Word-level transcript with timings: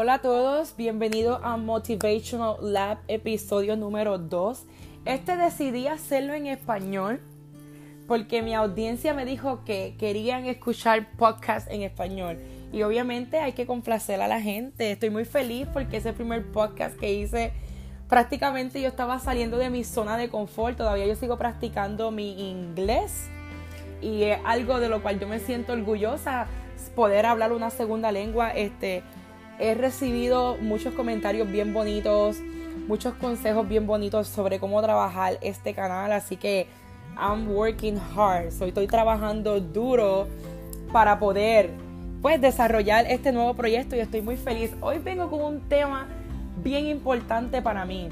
Hola 0.00 0.14
a 0.14 0.18
todos, 0.20 0.76
bienvenido 0.76 1.40
a 1.42 1.56
Motivational 1.56 2.54
Lab 2.72 2.98
episodio 3.08 3.76
número 3.76 4.16
2. 4.16 4.64
Este 5.04 5.36
decidí 5.36 5.88
hacerlo 5.88 6.34
en 6.34 6.46
español 6.46 7.20
porque 8.06 8.40
mi 8.40 8.54
audiencia 8.54 9.12
me 9.12 9.24
dijo 9.24 9.64
que 9.64 9.96
querían 9.98 10.46
escuchar 10.46 11.10
podcast 11.16 11.68
en 11.68 11.82
español 11.82 12.38
y 12.72 12.84
obviamente 12.84 13.40
hay 13.40 13.54
que 13.54 13.66
complacer 13.66 14.20
a 14.20 14.28
la 14.28 14.40
gente. 14.40 14.92
Estoy 14.92 15.10
muy 15.10 15.24
feliz 15.24 15.66
porque 15.72 15.96
es 15.96 16.06
el 16.06 16.14
primer 16.14 16.46
podcast 16.52 16.96
que 16.96 17.14
hice. 17.14 17.52
Prácticamente 18.08 18.80
yo 18.80 18.86
estaba 18.86 19.18
saliendo 19.18 19.58
de 19.58 19.68
mi 19.68 19.82
zona 19.82 20.16
de 20.16 20.28
confort, 20.28 20.76
todavía 20.76 21.06
yo 21.06 21.16
sigo 21.16 21.38
practicando 21.38 22.12
mi 22.12 22.52
inglés 22.52 23.28
y 24.00 24.22
es 24.22 24.38
algo 24.44 24.78
de 24.78 24.90
lo 24.90 25.02
cual 25.02 25.18
yo 25.18 25.26
me 25.26 25.40
siento 25.40 25.72
orgullosa 25.72 26.46
poder 26.94 27.26
hablar 27.26 27.52
una 27.52 27.70
segunda 27.70 28.12
lengua. 28.12 28.50
Este, 28.50 29.02
he 29.58 29.74
recibido 29.74 30.56
muchos 30.58 30.94
comentarios 30.94 31.50
bien 31.50 31.72
bonitos, 31.72 32.38
muchos 32.86 33.14
consejos 33.14 33.68
bien 33.68 33.86
bonitos 33.86 34.28
sobre 34.28 34.58
cómo 34.58 34.80
trabajar 34.82 35.38
este 35.40 35.74
canal, 35.74 36.12
así 36.12 36.36
que 36.36 36.66
I'm 37.16 37.48
working 37.50 37.98
hard, 38.16 38.52
so, 38.52 38.64
estoy 38.64 38.86
trabajando 38.86 39.60
duro 39.60 40.28
para 40.92 41.18
poder 41.18 41.70
pues 42.22 42.40
desarrollar 42.40 43.06
este 43.08 43.32
nuevo 43.32 43.54
proyecto 43.54 43.94
y 43.94 44.00
estoy 44.00 44.22
muy 44.22 44.36
feliz. 44.36 44.72
Hoy 44.80 44.98
vengo 44.98 45.30
con 45.30 45.40
un 45.40 45.60
tema 45.68 46.08
bien 46.62 46.86
importante 46.86 47.62
para 47.62 47.84
mí 47.84 48.08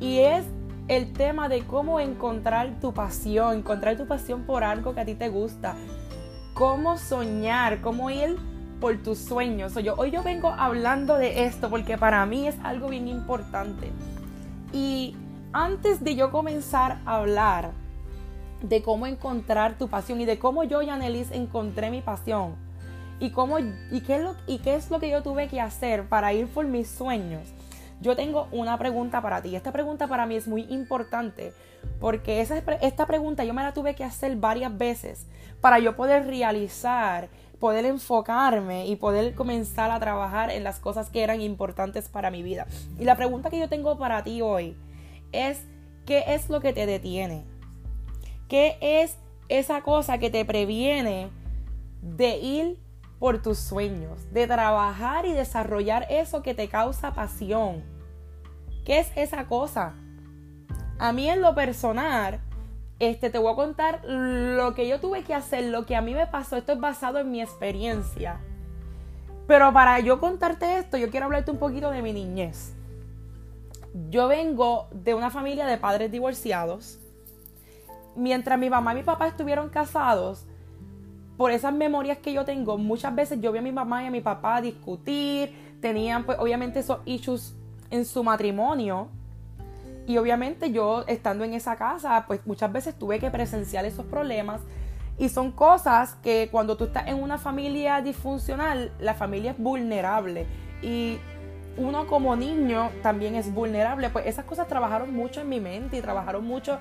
y 0.00 0.20
es 0.20 0.44
el 0.88 1.12
tema 1.12 1.48
de 1.48 1.62
cómo 1.62 2.00
encontrar 2.00 2.80
tu 2.80 2.92
pasión, 2.92 3.58
encontrar 3.58 3.96
tu 3.96 4.06
pasión 4.06 4.44
por 4.44 4.64
algo 4.64 4.94
que 4.94 5.00
a 5.00 5.04
ti 5.04 5.14
te 5.14 5.28
gusta 5.28 5.76
cómo 6.54 6.98
soñar, 6.98 7.80
cómo 7.80 8.10
ir 8.10 8.36
por 8.82 9.00
tus 9.00 9.18
sueños. 9.18 9.74
yo, 9.76 9.94
hoy 9.96 10.10
yo 10.10 10.24
vengo 10.24 10.48
hablando 10.48 11.16
de 11.16 11.44
esto 11.44 11.70
porque 11.70 11.96
para 11.96 12.26
mí 12.26 12.48
es 12.48 12.56
algo 12.64 12.88
bien 12.88 13.06
importante. 13.06 13.92
Y 14.72 15.14
antes 15.52 16.02
de 16.02 16.16
yo 16.16 16.32
comenzar 16.32 16.98
a 17.06 17.18
hablar 17.18 17.70
de 18.60 18.82
cómo 18.82 19.06
encontrar 19.06 19.78
tu 19.78 19.86
pasión 19.86 20.20
y 20.20 20.24
de 20.24 20.40
cómo 20.40 20.64
yo, 20.64 20.82
Yanelis, 20.82 21.30
encontré 21.30 21.90
mi 21.90 22.02
pasión 22.02 22.56
y, 23.20 23.30
cómo, 23.30 23.60
y, 23.60 24.00
qué 24.04 24.16
es 24.16 24.22
lo, 24.22 24.34
y 24.48 24.58
qué 24.58 24.74
es 24.74 24.90
lo 24.90 24.98
que 24.98 25.10
yo 25.10 25.22
tuve 25.22 25.46
que 25.46 25.60
hacer 25.60 26.08
para 26.08 26.32
ir 26.32 26.48
por 26.48 26.66
mis 26.66 26.88
sueños, 26.88 27.46
yo 28.00 28.16
tengo 28.16 28.48
una 28.50 28.76
pregunta 28.78 29.22
para 29.22 29.42
ti. 29.42 29.54
Esta 29.54 29.70
pregunta 29.70 30.08
para 30.08 30.26
mí 30.26 30.34
es 30.34 30.48
muy 30.48 30.62
importante 30.62 31.52
porque 32.00 32.40
esa, 32.40 32.58
esta 32.80 33.06
pregunta 33.06 33.44
yo 33.44 33.54
me 33.54 33.62
la 33.62 33.74
tuve 33.74 33.94
que 33.94 34.02
hacer 34.02 34.34
varias 34.34 34.76
veces 34.76 35.28
para 35.60 35.78
yo 35.78 35.94
poder 35.94 36.26
realizar, 36.26 37.28
poder 37.62 37.84
enfocarme 37.84 38.88
y 38.88 38.96
poder 38.96 39.36
comenzar 39.36 39.92
a 39.92 40.00
trabajar 40.00 40.50
en 40.50 40.64
las 40.64 40.80
cosas 40.80 41.10
que 41.10 41.22
eran 41.22 41.40
importantes 41.40 42.08
para 42.08 42.32
mi 42.32 42.42
vida. 42.42 42.66
Y 42.98 43.04
la 43.04 43.14
pregunta 43.14 43.50
que 43.50 43.60
yo 43.60 43.68
tengo 43.68 43.96
para 43.98 44.24
ti 44.24 44.42
hoy 44.42 44.76
es, 45.30 45.64
¿qué 46.04 46.24
es 46.26 46.50
lo 46.50 46.60
que 46.60 46.72
te 46.72 46.86
detiene? 46.86 47.44
¿Qué 48.48 48.78
es 48.80 49.16
esa 49.48 49.82
cosa 49.82 50.18
que 50.18 50.28
te 50.28 50.44
previene 50.44 51.30
de 52.00 52.36
ir 52.38 52.80
por 53.20 53.40
tus 53.40 53.58
sueños, 53.58 54.32
de 54.32 54.48
trabajar 54.48 55.24
y 55.24 55.32
desarrollar 55.32 56.08
eso 56.10 56.42
que 56.42 56.54
te 56.54 56.66
causa 56.66 57.14
pasión? 57.14 57.84
¿Qué 58.84 58.98
es 58.98 59.12
esa 59.14 59.46
cosa? 59.46 59.94
A 60.98 61.12
mí 61.12 61.30
en 61.30 61.40
lo 61.40 61.54
personal, 61.54 62.40
este, 63.02 63.30
te 63.30 63.38
voy 63.38 63.52
a 63.52 63.56
contar 63.56 64.00
lo 64.04 64.74
que 64.74 64.86
yo 64.86 65.00
tuve 65.00 65.24
que 65.24 65.34
hacer, 65.34 65.64
lo 65.64 65.86
que 65.86 65.96
a 65.96 66.00
mí 66.00 66.14
me 66.14 66.28
pasó. 66.28 66.56
Esto 66.56 66.70
es 66.70 66.78
basado 66.78 67.18
en 67.18 67.32
mi 67.32 67.42
experiencia. 67.42 68.38
Pero 69.48 69.72
para 69.72 69.98
yo 69.98 70.20
contarte 70.20 70.78
esto, 70.78 70.96
yo 70.96 71.10
quiero 71.10 71.26
hablarte 71.26 71.50
un 71.50 71.58
poquito 71.58 71.90
de 71.90 72.00
mi 72.00 72.12
niñez. 72.12 72.74
Yo 74.08 74.28
vengo 74.28 74.86
de 74.92 75.14
una 75.14 75.30
familia 75.30 75.66
de 75.66 75.78
padres 75.78 76.12
divorciados. 76.12 77.00
Mientras 78.14 78.56
mi 78.56 78.70
mamá 78.70 78.92
y 78.92 78.98
mi 78.98 79.02
papá 79.02 79.26
estuvieron 79.26 79.68
casados, 79.68 80.46
por 81.36 81.50
esas 81.50 81.74
memorias 81.74 82.18
que 82.18 82.32
yo 82.32 82.44
tengo, 82.44 82.78
muchas 82.78 83.12
veces 83.16 83.40
yo 83.40 83.50
vi 83.50 83.58
a 83.58 83.62
mi 83.62 83.72
mamá 83.72 84.04
y 84.04 84.06
a 84.06 84.10
mi 84.12 84.20
papá 84.20 84.60
discutir, 84.60 85.76
tenían 85.80 86.24
pues 86.24 86.38
obviamente 86.38 86.78
esos 86.78 87.00
issues 87.04 87.56
en 87.90 88.04
su 88.04 88.22
matrimonio. 88.22 89.08
Y 90.06 90.18
obviamente 90.18 90.72
yo 90.72 91.04
estando 91.06 91.44
en 91.44 91.54
esa 91.54 91.76
casa, 91.76 92.24
pues 92.26 92.40
muchas 92.46 92.72
veces 92.72 92.94
tuve 92.98 93.18
que 93.18 93.30
presenciar 93.30 93.84
esos 93.84 94.04
problemas. 94.06 94.60
Y 95.18 95.28
son 95.28 95.52
cosas 95.52 96.14
que 96.22 96.48
cuando 96.50 96.76
tú 96.76 96.84
estás 96.84 97.06
en 97.08 97.22
una 97.22 97.38
familia 97.38 98.00
disfuncional, 98.00 98.92
la 98.98 99.14
familia 99.14 99.52
es 99.52 99.58
vulnerable. 99.58 100.46
Y 100.82 101.18
uno 101.76 102.06
como 102.06 102.34
niño 102.34 102.90
también 103.02 103.36
es 103.36 103.52
vulnerable. 103.52 104.10
Pues 104.10 104.26
esas 104.26 104.44
cosas 104.44 104.66
trabajaron 104.68 105.14
mucho 105.14 105.40
en 105.40 105.48
mi 105.48 105.60
mente 105.60 105.98
y 105.98 106.00
trabajaron 106.00 106.44
mucho 106.44 106.78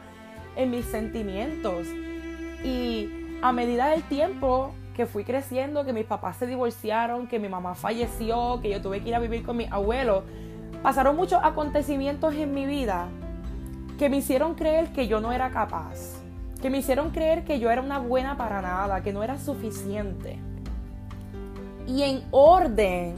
en 0.55 0.71
mis 0.71 0.85
sentimientos. 0.85 1.87
Y 2.63 3.37
a 3.41 3.51
medida 3.51 3.89
del 3.89 4.03
tiempo 4.03 4.73
que 4.95 5.05
fui 5.05 5.23
creciendo, 5.23 5.85
que 5.85 5.93
mis 5.93 6.05
papás 6.05 6.37
se 6.37 6.47
divorciaron, 6.47 7.27
que 7.27 7.39
mi 7.39 7.49
mamá 7.49 7.75
falleció, 7.75 8.59
que 8.61 8.69
yo 8.69 8.81
tuve 8.81 9.01
que 9.01 9.09
ir 9.09 9.15
a 9.15 9.19
vivir 9.19 9.43
con 9.43 9.57
mi 9.57 9.65
abuelo, 9.69 10.23
Pasaron 10.83 11.15
muchos 11.15 11.39
acontecimientos 11.43 12.33
en 12.33 12.53
mi 12.53 12.65
vida 12.65 13.07
que 13.99 14.09
me 14.09 14.17
hicieron 14.17 14.55
creer 14.55 14.91
que 14.93 15.07
yo 15.07 15.21
no 15.21 15.31
era 15.31 15.51
capaz, 15.51 16.17
que 16.61 16.69
me 16.69 16.79
hicieron 16.79 17.11
creer 17.11 17.43
que 17.43 17.59
yo 17.59 17.69
era 17.69 17.81
una 17.81 17.99
buena 17.99 18.35
para 18.35 18.61
nada, 18.61 19.01
que 19.01 19.13
no 19.13 19.21
era 19.21 19.37
suficiente. 19.37 20.39
Y 21.87 22.01
en 22.03 22.23
orden 22.31 23.15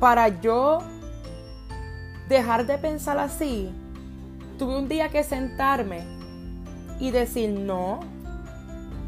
para 0.00 0.28
yo 0.40 0.80
dejar 2.28 2.66
de 2.66 2.76
pensar 2.76 3.18
así, 3.18 3.70
tuve 4.58 4.76
un 4.76 4.88
día 4.88 5.08
que 5.08 5.22
sentarme 5.22 6.04
y 7.00 7.10
decir, 7.10 7.50
no, 7.50 8.00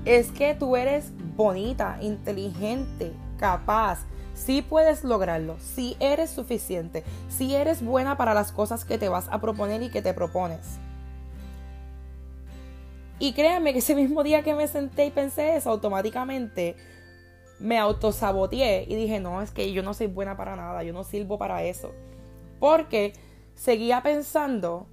es 0.07 0.31
que 0.31 0.55
tú 0.55 0.77
eres 0.77 1.13
bonita, 1.37 1.99
inteligente, 2.01 3.13
capaz, 3.39 4.07
si 4.37 4.61
puedes 4.63 5.03
lograrlo, 5.03 5.57
si 5.59 5.97
eres 5.99 6.31
suficiente, 6.31 7.03
si 7.29 7.55
eres 7.55 7.83
buena 7.83 8.17
para 8.17 8.35
las 8.35 8.53
cosas 8.53 8.85
que 8.85 8.99
te 8.99 9.09
vas 9.09 9.27
a 9.31 9.41
proponer 9.41 9.83
y 9.83 9.89
que 9.89 10.03
te 10.03 10.15
propones. 10.15 10.79
Y 13.19 13.33
créanme 13.33 13.73
que 13.73 13.79
ese 13.79 13.95
mismo 13.95 14.23
día 14.23 14.43
que 14.43 14.55
me 14.55 14.69
senté 14.69 15.07
y 15.07 15.11
pensé 15.11 15.57
eso, 15.57 15.71
automáticamente 15.71 16.77
me 17.59 17.79
autosaboteé 17.79 18.85
y 18.87 18.95
dije, 18.95 19.21
no, 19.21 19.41
es 19.41 19.51
que 19.51 19.73
yo 19.73 19.83
no 19.83 19.95
soy 19.95 20.09
buena 20.09 20.37
para 20.37 20.55
nada, 20.55 20.83
yo 20.83 20.93
no 20.93 21.03
sirvo 21.03 21.39
para 21.39 21.63
eso. 21.63 21.93
Porque 22.61 23.15
seguía 23.55 24.03
pensando 24.03 24.87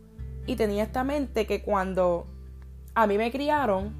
y 0.48 0.56
tenía 0.56 0.84
esta 0.84 1.04
mente 1.04 1.46
que 1.46 1.62
cuando 1.62 2.28
a 2.96 3.08
mí 3.08 3.18
me 3.18 3.30
criaron, 3.30 3.94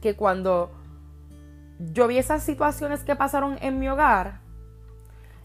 que 0.00 0.14
cuando 0.14 0.70
yo 1.78 2.06
vi 2.06 2.18
esas 2.18 2.42
situaciones 2.42 3.04
que 3.04 3.16
pasaron 3.16 3.58
en 3.60 3.78
mi 3.78 3.88
hogar, 3.88 4.40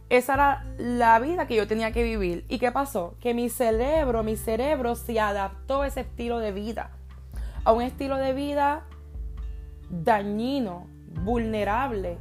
esa 0.09 0.35
era 0.35 0.65
la 0.77 1.19
vida 1.19 1.47
que 1.47 1.55
yo 1.55 1.67
tenía 1.67 1.91
que 1.91 2.03
vivir. 2.03 2.45
¿Y 2.47 2.59
qué 2.59 2.71
pasó? 2.71 3.15
Que 3.19 3.33
mi 3.33 3.49
cerebro, 3.49 4.23
mi 4.23 4.37
cerebro 4.37 4.95
se 4.95 5.19
adaptó 5.19 5.81
a 5.81 5.87
ese 5.87 6.01
estilo 6.01 6.39
de 6.39 6.53
vida. 6.53 6.91
A 7.65 7.73
un 7.73 7.81
estilo 7.81 8.15
de 8.15 8.33
vida 8.33 8.85
dañino, 9.89 10.87
vulnerable, 11.23 12.17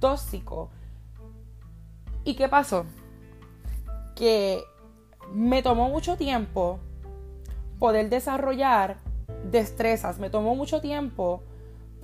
tóxico. 0.00 0.70
¿Y 2.24 2.34
qué 2.36 2.48
pasó? 2.48 2.86
Que 4.14 4.62
me 5.30 5.62
tomó 5.62 5.90
mucho 5.90 6.16
tiempo 6.16 6.80
poder 7.78 8.08
desarrollar 8.08 8.96
destrezas. 9.50 10.18
Me 10.18 10.30
tomó 10.30 10.54
mucho 10.54 10.80
tiempo 10.80 11.42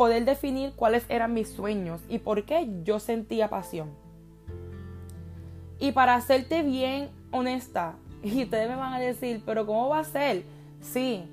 poder 0.03 0.25
definir 0.25 0.73
cuáles 0.73 1.05
eran 1.09 1.33
mis 1.33 1.49
sueños 1.49 2.01
y 2.09 2.19
por 2.19 2.45
qué 2.45 2.69
yo 2.83 2.99
sentía 2.99 3.49
pasión. 3.49 3.89
Y 5.79 5.93
para 5.93 6.17
hacerte 6.17 6.65
bien 6.65 7.09
honesta, 7.31 7.95
y 8.25 8.43
ustedes 8.43 8.69
me 8.69 8.75
van 8.75 8.95
a 8.95 8.99
decir, 8.99 9.45
pero 9.47 9.65
¿cómo 9.65 9.91
va 9.91 10.01
a 10.01 10.05
ser? 10.05 10.43
Sí, 10.81 11.25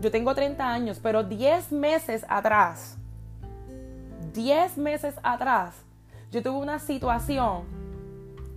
yo 0.00 0.12
tengo 0.12 0.32
30 0.32 0.64
años, 0.64 1.00
pero 1.02 1.24
10 1.24 1.72
meses 1.72 2.24
atrás, 2.28 2.98
10 4.32 4.78
meses 4.78 5.16
atrás, 5.24 5.74
yo 6.30 6.40
tuve 6.40 6.58
una 6.58 6.78
situación 6.78 7.64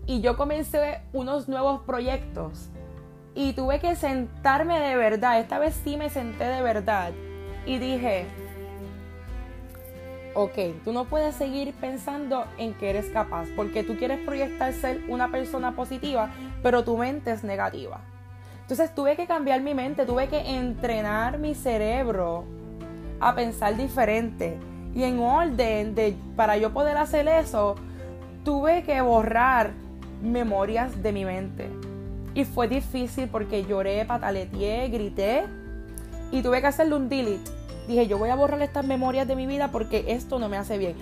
y 0.05 0.21
yo 0.21 0.37
comencé 0.37 1.01
unos 1.13 1.49
nuevos 1.49 1.81
proyectos 1.81 2.69
y 3.33 3.53
tuve 3.53 3.79
que 3.79 3.95
sentarme 3.95 4.79
de 4.79 4.95
verdad, 4.95 5.39
esta 5.39 5.57
vez 5.57 5.73
sí 5.83 5.97
me 5.97 6.11
senté 6.11 6.43
de 6.43 6.61
verdad 6.61 7.11
y 7.65 7.79
dije, 7.79 8.27
ok, 10.37 10.83
tú 10.83 10.93
no 10.93 11.05
puedes 11.05 11.35
seguir 11.35 11.73
pensando 11.73 12.45
en 12.59 12.75
que 12.75 12.91
eres 12.91 13.07
capaz, 13.07 13.47
porque 13.55 13.83
tú 13.83 13.97
quieres 13.97 14.19
proyectar 14.19 14.71
ser 14.71 15.01
una 15.07 15.31
persona 15.31 15.75
positiva, 15.75 16.29
pero 16.61 16.83
tu 16.83 16.95
mente 16.95 17.31
es 17.31 17.43
negativa. 17.43 18.01
Entonces 18.61 18.93
tuve 18.93 19.15
que 19.15 19.25
cambiar 19.25 19.61
mi 19.61 19.73
mente, 19.73 20.05
tuve 20.05 20.27
que 20.27 20.57
entrenar 20.57 21.39
mi 21.39 21.55
cerebro 21.55 22.45
a 23.19 23.33
pensar 23.33 23.75
diferente. 23.77 24.59
Y 24.93 25.03
en 25.03 25.19
orden 25.19 25.95
de, 25.95 26.15
para 26.35 26.55
yo 26.57 26.71
poder 26.71 26.97
hacer 26.97 27.27
eso, 27.27 27.73
tuve 28.43 28.83
que 28.83 29.01
borrar 29.01 29.71
memorias 30.21 31.01
de 31.01 31.13
mi 31.13 31.25
mente. 31.25 31.67
Y 32.35 32.45
fue 32.45 32.67
difícil 32.67 33.27
porque 33.27 33.65
lloré, 33.65 34.05
pataleteé, 34.05 34.87
grité 34.89 35.45
y 36.31 36.43
tuve 36.43 36.61
que 36.61 36.67
hacerle 36.67 36.95
un 36.95 37.09
delete. 37.09 37.56
Dije, 37.87 38.07
yo 38.07 38.17
voy 38.17 38.29
a 38.29 38.35
borrar 38.35 38.61
estas 38.61 38.85
memorias 38.85 39.27
de 39.27 39.35
mi 39.35 39.47
vida 39.47 39.69
porque 39.71 40.05
esto 40.09 40.39
no 40.39 40.49
me 40.49 40.57
hace 40.57 40.77
bien. 40.77 40.95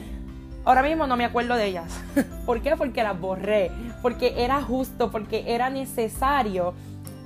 Ahora 0.65 0.83
mismo 0.83 1.07
no 1.07 1.17
me 1.17 1.25
acuerdo 1.25 1.55
de 1.55 1.65
ellas. 1.65 1.91
¿Por 2.45 2.61
qué? 2.61 2.75
Porque 2.75 3.03
las 3.03 3.19
borré. 3.19 3.71
Porque 4.01 4.43
era 4.43 4.61
justo, 4.61 5.11
porque 5.11 5.43
era 5.47 5.69
necesario 5.69 6.73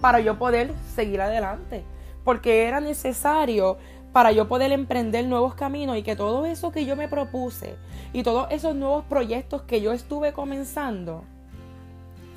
para 0.01 0.19
yo 0.19 0.37
poder 0.37 0.73
seguir 0.95 1.21
adelante. 1.21 1.83
Porque 2.23 2.65
era 2.65 2.79
necesario 2.79 3.77
para 4.11 4.31
yo 4.31 4.47
poder 4.47 4.71
emprender 4.71 5.25
nuevos 5.25 5.55
caminos 5.55 5.97
y 5.97 6.03
que 6.03 6.15
todo 6.15 6.45
eso 6.45 6.71
que 6.71 6.85
yo 6.85 6.95
me 6.95 7.07
propuse 7.07 7.75
y 8.11 8.23
todos 8.23 8.47
esos 8.49 8.75
nuevos 8.75 9.05
proyectos 9.05 9.61
que 9.63 9.81
yo 9.81 9.93
estuve 9.93 10.33
comenzando 10.33 11.23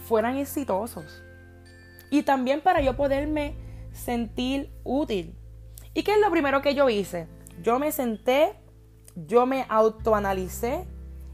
fueran 0.07 0.37
exitosos. 0.37 1.23
Y 2.11 2.23
también 2.23 2.61
para 2.61 2.81
yo 2.81 2.97
poderme 2.97 3.55
sentir 3.93 4.71
útil. 4.85 5.35
¿Y 5.95 6.03
qué 6.03 6.13
es 6.15 6.21
lo 6.21 6.31
primero 6.31 6.63
que 6.63 6.75
yo 6.75 6.89
hice? 6.89 7.29
Yo 7.63 7.79
me 7.79 7.93
senté, 7.93 8.55
yo 9.15 9.45
me 9.45 9.67
autoanalicé 9.69 10.87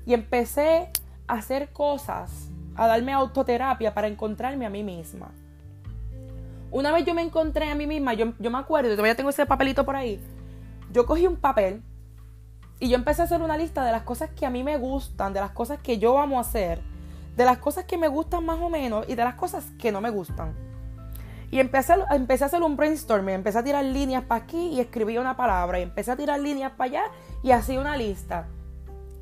y 0.05 0.15
empecé 0.15 0.91
a 1.29 1.35
hacer 1.35 1.73
cosas, 1.73 2.51
a 2.75 2.89
darme 2.89 3.13
autoterapia 3.13 3.95
para 3.95 4.09
encontrarme 4.09 4.67
a 4.67 4.71
mí 4.71 4.83
misma. 4.83 5.31
Una 6.71 6.93
vez 6.93 7.07
yo 7.07 7.15
me 7.15 7.23
encontré 7.23 7.71
a 7.71 7.75
mí 7.75 7.87
misma, 7.87 8.15
yo, 8.15 8.35
yo 8.39 8.51
me 8.51 8.59
acuerdo, 8.59 8.91
todavía 8.91 9.15
tengo 9.15 9.31
ese 9.31 9.47
papelito 9.47 9.85
por 9.85 9.95
ahí. 9.95 10.21
Yo 10.93 11.07
cogí 11.07 11.27
un 11.27 11.37
papel 11.37 11.83
y 12.81 12.89
yo 12.89 12.97
empecé 12.97 13.23
a 13.23 13.27
hacer 13.27 13.41
una 13.41 13.57
lista 13.57 13.85
de 13.85 13.93
las 13.93 14.03
cosas 14.03 14.31
que 14.31 14.45
a 14.45 14.51
mí 14.51 14.65
me 14.65 14.77
gustan, 14.77 15.33
de 15.33 15.41
las 15.41 15.53
cosas 15.53 15.79
que 15.81 15.99
yo 15.99 16.19
amo 16.19 16.41
hacer, 16.41 16.81
de 17.37 17.45
las 17.45 17.59
cosas 17.59 17.85
que 17.85 17.97
me 17.97 18.09
gustan 18.09 18.45
más 18.45 18.59
o 18.61 18.69
menos 18.69 19.09
y 19.09 19.15
de 19.15 19.25
las 19.25 19.35
cosas 19.35 19.67
que 19.79 19.93
no 19.93 20.01
me 20.01 20.11
gustan. 20.11 20.68
Y 21.51 21.61
empecé, 21.61 21.95
empecé 22.11 22.45
a 22.45 22.47
hacer 22.49 22.63
un 22.63 22.77
brainstorming, 22.77 23.37
empecé 23.37 23.59
a 23.59 23.65
tirar 23.65 23.85
líneas 23.85 24.25
para 24.25 24.45
aquí 24.45 24.69
y 24.69 24.81
escribí 24.81 25.17
una 25.17 25.37
palabra, 25.37 25.79
y 25.79 25.83
empecé 25.83 26.11
a 26.11 26.17
tirar 26.17 26.41
líneas 26.41 26.73
para 26.73 26.91
allá 26.91 27.03
y 27.43 27.53
así 27.53 27.79
una 27.79 27.97
lista. 27.97 28.49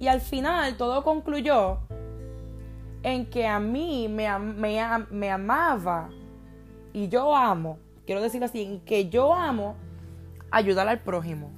Y 0.00 0.08
al 0.08 0.20
final 0.20 0.76
todo 0.76 1.04
concluyó 1.04 1.78
en 3.02 3.26
que 3.26 3.46
a 3.46 3.60
mí 3.60 4.08
me, 4.08 4.38
me, 4.38 4.80
me 5.10 5.30
amaba 5.30 6.10
y 6.92 7.08
yo 7.08 7.36
amo, 7.36 7.78
quiero 8.04 8.20
decirlo 8.20 8.46
así, 8.46 8.62
en 8.62 8.80
que 8.80 9.08
yo 9.08 9.32
amo 9.32 9.76
ayudar 10.50 10.88
al 10.88 11.00
prójimo. 11.00 11.50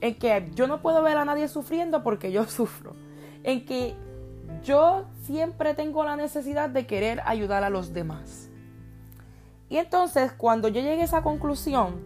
En 0.00 0.16
que 0.16 0.50
yo 0.54 0.66
no 0.66 0.82
puedo 0.82 1.02
ver 1.02 1.16
a 1.16 1.24
nadie 1.24 1.48
sufriendo 1.48 2.02
porque 2.02 2.32
yo 2.32 2.44
sufro. 2.48 2.94
En 3.44 3.64
que 3.64 3.94
yo 4.62 5.06
siempre 5.22 5.74
tengo 5.74 6.04
la 6.04 6.16
necesidad 6.16 6.68
de 6.68 6.86
querer 6.86 7.22
ayudar 7.24 7.64
a 7.64 7.70
los 7.70 7.92
demás. 7.92 8.50
Y 9.72 9.78
entonces 9.78 10.32
cuando 10.32 10.68
yo 10.68 10.82
llegué 10.82 11.00
a 11.00 11.04
esa 11.04 11.22
conclusión, 11.22 11.98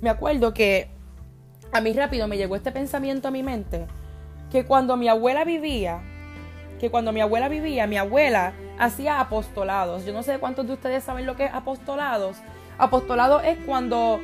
me 0.00 0.08
acuerdo 0.08 0.54
que 0.54 0.88
a 1.72 1.80
mí 1.80 1.92
rápido 1.92 2.28
me 2.28 2.36
llegó 2.36 2.54
este 2.54 2.70
pensamiento 2.70 3.26
a 3.26 3.32
mi 3.32 3.42
mente, 3.42 3.88
que 4.52 4.64
cuando 4.64 4.96
mi 4.96 5.08
abuela 5.08 5.42
vivía, 5.44 6.00
que 6.78 6.92
cuando 6.92 7.10
mi 7.12 7.20
abuela 7.20 7.48
vivía, 7.48 7.88
mi 7.88 7.96
abuela 7.96 8.52
hacía 8.78 9.18
apostolados. 9.18 10.04
Yo 10.04 10.12
no 10.12 10.22
sé 10.22 10.38
cuántos 10.38 10.68
de 10.68 10.74
ustedes 10.74 11.02
saben 11.02 11.26
lo 11.26 11.34
que 11.34 11.46
es 11.46 11.52
apostolados. 11.52 12.36
Apostolado 12.78 13.40
es 13.40 13.58
cuando 13.66 14.20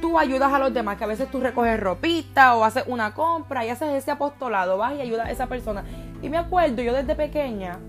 tú 0.00 0.16
ayudas 0.16 0.52
a 0.52 0.60
los 0.60 0.72
demás, 0.72 0.98
que 0.98 1.04
a 1.04 1.08
veces 1.08 1.28
tú 1.32 1.40
recoges 1.40 1.80
ropita 1.80 2.54
o 2.54 2.62
haces 2.62 2.84
una 2.86 3.12
compra 3.12 3.66
y 3.66 3.70
haces 3.70 3.88
ese 3.88 4.12
apostolado, 4.12 4.78
vas 4.78 4.94
y 4.94 5.00
ayudas 5.00 5.26
a 5.26 5.30
esa 5.32 5.48
persona. 5.48 5.82
Y 6.22 6.28
me 6.28 6.38
acuerdo 6.38 6.80
yo 6.80 6.92
desde 6.92 7.16
pequeña 7.16 7.80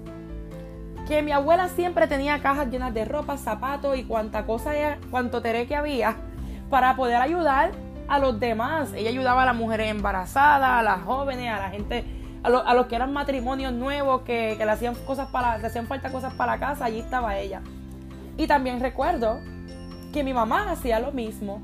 que 1.12 1.22
mi 1.22 1.34
abuela 1.34 1.68
siempre 1.68 2.08
tenía 2.08 2.42
cajas 2.42 2.69
llenas 2.69 2.94
de 2.94 3.04
ropa, 3.04 3.36
zapatos 3.36 3.98
y 3.98 4.06
cuánta 4.06 4.46
cosa, 4.46 4.72
cuánto 5.10 5.42
teré 5.42 5.68
que 5.68 5.75
había 5.75 6.16
para 6.69 6.96
poder 6.96 7.18
ayudar 7.18 7.74
a 8.08 8.18
los 8.18 8.40
demás. 8.40 8.94
Ella 8.94 9.10
ayudaba 9.10 9.44
a 9.44 9.46
las 9.48 9.56
mujeres 9.58 9.92
embarazadas, 9.92 10.69
a 10.69 10.81
las 10.81 11.02
jóvenes, 11.02 11.52
a 11.52 11.60
la 11.60 11.69
gente 11.69 12.06
a, 12.44 12.74
los 12.74 12.86
que 12.86 12.96
eran 12.96 13.12
matrimonios 13.12 13.74
nuevos, 13.74 14.22
que, 14.22 14.56
le 14.56 14.72
hacían 14.72 14.96
cosas 15.06 15.28
para, 15.31 15.58
le 15.58 15.68
hacían 15.68 15.86
falta 15.86 16.13
cosas 16.13 16.34
para 16.36 16.54
la 16.54 16.60
casa, 16.62 16.86
allí 16.86 17.00
estaba 17.00 17.38
ella. 17.38 17.62
Y 18.38 18.48
también 18.48 18.80
recuerdo 18.80 19.42
que 20.13 20.24
mi 20.24 20.34
mamá 20.34 20.72
hacía 20.72 21.02
lo 21.02 21.12
mismo. 21.12 21.62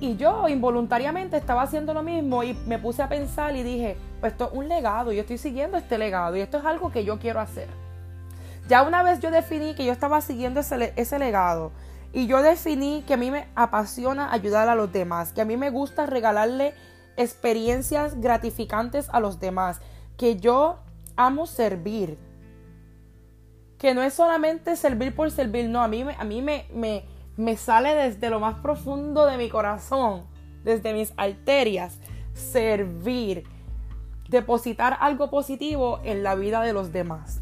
Y 0.00 0.16
yo 0.16 0.48
involuntariamente 0.48 1.36
estaba 1.36 1.62
haciendo 1.62 1.94
lo 1.94 2.02
mismo 2.02 2.42
y 2.42 2.54
me 2.66 2.80
puse 2.80 3.04
a 3.04 3.08
pensar 3.08 3.54
y 3.54 3.62
dije, 3.62 3.96
pues 4.18 4.32
esto 4.32 4.50
es 4.50 4.58
un 4.58 4.68
legado, 4.68 5.12
yo 5.12 5.20
estoy 5.20 5.38
siguiendo 5.38 5.78
este 5.78 5.96
legado 5.96 6.36
y 6.36 6.40
esto 6.40 6.58
es 6.58 6.64
algo 6.64 6.90
que 6.90 7.04
yo 7.04 7.20
quiero 7.20 7.38
hacer. 7.38 7.68
Ya 8.70 8.84
una 8.84 9.02
vez 9.02 9.18
yo 9.18 9.32
definí 9.32 9.74
que 9.74 9.84
yo 9.84 9.90
estaba 9.90 10.20
siguiendo 10.20 10.60
ese, 10.60 10.92
ese 10.94 11.18
legado 11.18 11.72
y 12.12 12.28
yo 12.28 12.40
definí 12.40 13.02
que 13.04 13.14
a 13.14 13.16
mí 13.16 13.32
me 13.32 13.48
apasiona 13.56 14.32
ayudar 14.32 14.68
a 14.68 14.76
los 14.76 14.92
demás, 14.92 15.32
que 15.32 15.40
a 15.40 15.44
mí 15.44 15.56
me 15.56 15.70
gusta 15.70 16.06
regalarle 16.06 16.74
experiencias 17.16 18.20
gratificantes 18.20 19.08
a 19.10 19.18
los 19.18 19.40
demás, 19.40 19.80
que 20.16 20.36
yo 20.36 20.78
amo 21.16 21.48
servir. 21.48 22.16
Que 23.76 23.92
no 23.92 24.04
es 24.04 24.14
solamente 24.14 24.76
servir 24.76 25.16
por 25.16 25.32
servir, 25.32 25.68
no, 25.68 25.82
a 25.82 25.88
mí, 25.88 26.04
a 26.16 26.22
mí 26.22 26.40
me, 26.40 26.66
me, 26.72 27.06
me 27.36 27.56
sale 27.56 27.96
desde 27.96 28.30
lo 28.30 28.38
más 28.38 28.60
profundo 28.60 29.26
de 29.26 29.36
mi 29.36 29.48
corazón, 29.48 30.22
desde 30.62 30.92
mis 30.92 31.12
arterias, 31.16 31.98
servir, 32.34 33.42
depositar 34.28 34.96
algo 35.00 35.28
positivo 35.28 35.98
en 36.04 36.22
la 36.22 36.36
vida 36.36 36.60
de 36.60 36.72
los 36.72 36.92
demás. 36.92 37.40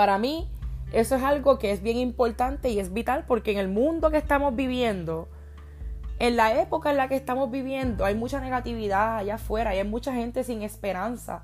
Para 0.00 0.16
mí, 0.16 0.48
eso 0.94 1.16
es 1.16 1.22
algo 1.22 1.58
que 1.58 1.72
es 1.72 1.82
bien 1.82 1.98
importante 1.98 2.70
y 2.70 2.80
es 2.80 2.90
vital 2.90 3.26
porque 3.28 3.52
en 3.52 3.58
el 3.58 3.68
mundo 3.68 4.10
que 4.10 4.16
estamos 4.16 4.56
viviendo, 4.56 5.28
en 6.18 6.36
la 6.36 6.58
época 6.58 6.90
en 6.90 6.96
la 6.96 7.06
que 7.06 7.16
estamos 7.16 7.50
viviendo 7.50 8.06
hay 8.06 8.14
mucha 8.14 8.40
negatividad 8.40 9.18
allá 9.18 9.34
afuera 9.34 9.74
y 9.74 9.78
hay 9.78 9.86
mucha 9.86 10.14
gente 10.14 10.42
sin 10.42 10.62
esperanza. 10.62 11.42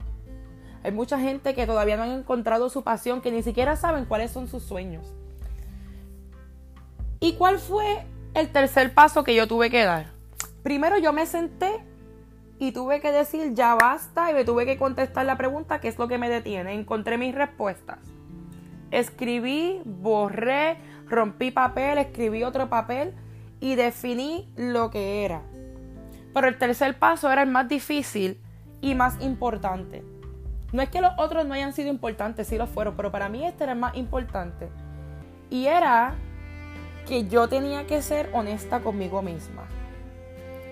Hay 0.82 0.90
mucha 0.90 1.20
gente 1.20 1.54
que 1.54 1.66
todavía 1.66 1.98
no 1.98 2.04
han 2.04 2.12
encontrado 2.12 2.70
su 2.70 2.82
pasión, 2.82 3.20
que 3.20 3.30
ni 3.30 3.42
siquiera 3.42 3.76
saben 3.76 4.06
cuáles 4.06 4.30
son 4.30 4.48
sus 4.48 4.62
sueños. 4.62 5.04
¿Y 7.20 7.34
cuál 7.34 7.58
fue 7.58 8.06
el 8.32 8.50
tercer 8.52 8.94
paso 8.94 9.22
que 9.22 9.34
yo 9.34 9.46
tuve 9.46 9.68
que 9.68 9.84
dar? 9.84 10.06
Primero 10.62 10.96
yo 10.96 11.12
me 11.12 11.26
senté 11.26 11.84
y 12.58 12.72
tuve 12.72 13.02
que 13.02 13.12
decir 13.12 13.52
ya 13.52 13.74
basta 13.74 14.30
y 14.30 14.34
me 14.34 14.46
tuve 14.46 14.64
que 14.64 14.78
contestar 14.78 15.26
la 15.26 15.36
pregunta 15.36 15.78
qué 15.78 15.88
es 15.88 15.98
lo 15.98 16.08
que 16.08 16.16
me 16.16 16.30
detiene. 16.30 16.72
Encontré 16.72 17.18
mis 17.18 17.34
respuestas. 17.34 18.15
Escribí, 18.90 19.80
borré, 19.84 20.78
rompí 21.08 21.50
papel, 21.50 21.98
escribí 21.98 22.44
otro 22.44 22.68
papel 22.68 23.14
y 23.60 23.74
definí 23.74 24.48
lo 24.56 24.90
que 24.90 25.24
era. 25.24 25.42
Pero 26.34 26.48
el 26.48 26.58
tercer 26.58 26.98
paso 26.98 27.30
era 27.30 27.42
el 27.42 27.50
más 27.50 27.68
difícil 27.68 28.40
y 28.80 28.94
más 28.94 29.20
importante. 29.20 30.04
No 30.72 30.82
es 30.82 30.90
que 30.90 31.00
los 31.00 31.12
otros 31.16 31.46
no 31.46 31.54
hayan 31.54 31.72
sido 31.72 31.88
importantes, 31.88 32.48
sí 32.48 32.58
lo 32.58 32.66
fueron, 32.66 32.96
pero 32.96 33.10
para 33.10 33.28
mí 33.28 33.44
este 33.44 33.64
era 33.64 33.72
el 33.72 33.78
más 33.78 33.96
importante. 33.96 34.68
Y 35.48 35.66
era 35.66 36.14
que 37.06 37.26
yo 37.28 37.48
tenía 37.48 37.86
que 37.86 38.02
ser 38.02 38.30
honesta 38.32 38.80
conmigo 38.80 39.22
misma. 39.22 39.64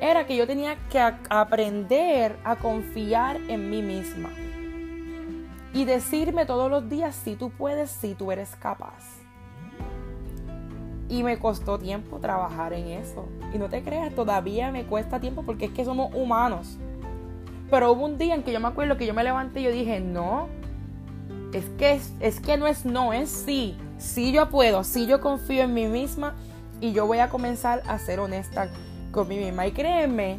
Era 0.00 0.26
que 0.26 0.37
yo 0.37 0.47
tenía 0.47 0.76
que 0.90 1.00
aprender 1.30 2.37
a 2.44 2.56
confiar 2.56 3.37
en 3.49 3.71
mí 3.71 3.83
misma. 3.83 4.30
Y 5.75 5.85
decirme 5.85 6.47
todos 6.47 6.71
los 6.71 6.88
días 6.88 7.14
si 7.16 7.35
tú 7.35 7.50
puedes, 7.50 7.90
si 7.90 8.14
tú 8.14 8.31
eres 8.31 8.54
capaz. 8.57 9.02
Y 11.09 11.23
me 11.25 11.38
costó 11.38 11.78
tiempo 11.78 12.19
trabajar 12.21 12.73
en 12.73 12.87
eso. 12.87 13.26
Y 13.52 13.59
no 13.59 13.69
te 13.69 13.83
creas, 13.83 14.14
todavía 14.14 14.71
me 14.71 14.85
cuesta 14.85 15.21
tiempo 15.21 15.43
porque 15.43 15.66
es 15.66 15.73
que 15.73 15.85
somos 15.85 16.14
humanos. 16.14 16.78
Pero 17.71 17.93
hubo 17.93 18.04
un 18.04 18.19
día 18.19 18.35
en 18.35 18.45
que 18.45 18.52
yo 18.52 18.61
me 18.61 18.69
acuerdo 18.69 18.97
que 18.97 19.04
yo 19.04 19.14
me 19.14 19.25
levanté 19.25 19.61
y 19.61 19.64
yo 19.64 19.73
dije, 19.73 19.99
no, 19.99 20.47
es 21.52 21.64
que, 21.78 22.00
es, 22.21 22.40
que 22.40 22.57
no 22.57 22.66
es 22.66 22.85
no, 22.85 23.12
es 23.12 23.28
sí. 23.28 23.76
Sí 23.99 24.33
yo 24.33 24.50
puedo, 24.50 24.85
sí 24.85 25.07
yo 25.07 25.21
confío 25.21 25.62
en 25.64 25.75
mí 25.75 25.87
misma 25.87 26.35
y 26.81 26.93
yo 26.93 27.07
voy 27.07 27.19
a 27.19 27.31
comenzar 27.31 27.83
a 27.87 27.99
ser 27.99 28.21
honesta 28.21 28.69
con 29.11 29.28
mí 29.28 29.38
misma. 29.38 29.66
Y 29.66 29.73
créeme 29.73 30.38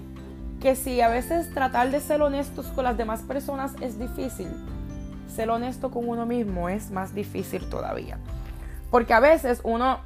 que 0.61 0.75
si 0.75 1.01
a 1.01 1.09
veces 1.09 1.53
tratar 1.53 1.91
de 1.91 1.99
ser 1.99 2.21
honestos 2.21 2.67
con 2.67 2.83
las 2.83 2.97
demás 2.97 3.21
personas 3.21 3.73
es 3.81 3.99
difícil, 3.99 4.47
ser 5.27 5.49
honesto 5.49 5.91
con 5.91 6.07
uno 6.07 6.25
mismo 6.25 6.69
es 6.69 6.91
más 6.91 7.13
difícil 7.13 7.69
todavía. 7.69 8.17
Porque 8.91 9.13
a 9.13 9.19
veces 9.19 9.61
uno 9.63 9.99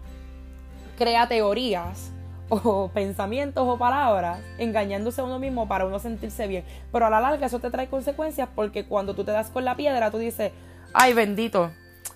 crea 0.98 1.28
teorías 1.28 2.12
o 2.50 2.90
pensamientos 2.90 3.68
o 3.68 3.78
palabras 3.78 4.40
engañándose 4.58 5.22
a 5.22 5.24
uno 5.24 5.40
mismo 5.40 5.68
para 5.68 5.86
uno 5.86 6.00
sentirse 6.00 6.48
bien. 6.48 6.64
Pero 6.92 7.06
a 7.06 7.10
la 7.10 7.20
larga 7.20 7.48
eso 7.48 7.60
te 7.60 7.70
trae 7.70 7.88
consecuencias 7.88 8.50
porque 8.56 8.86
cuando 8.86 9.14
tú 9.14 9.24
te 9.24 9.32
das 9.32 9.50
con 9.50 9.66
la 9.66 9.76
piedra 9.76 10.12
tú 10.12 10.18
dices, 10.18 10.52
ay 10.94 11.14
bendito, 11.14 11.72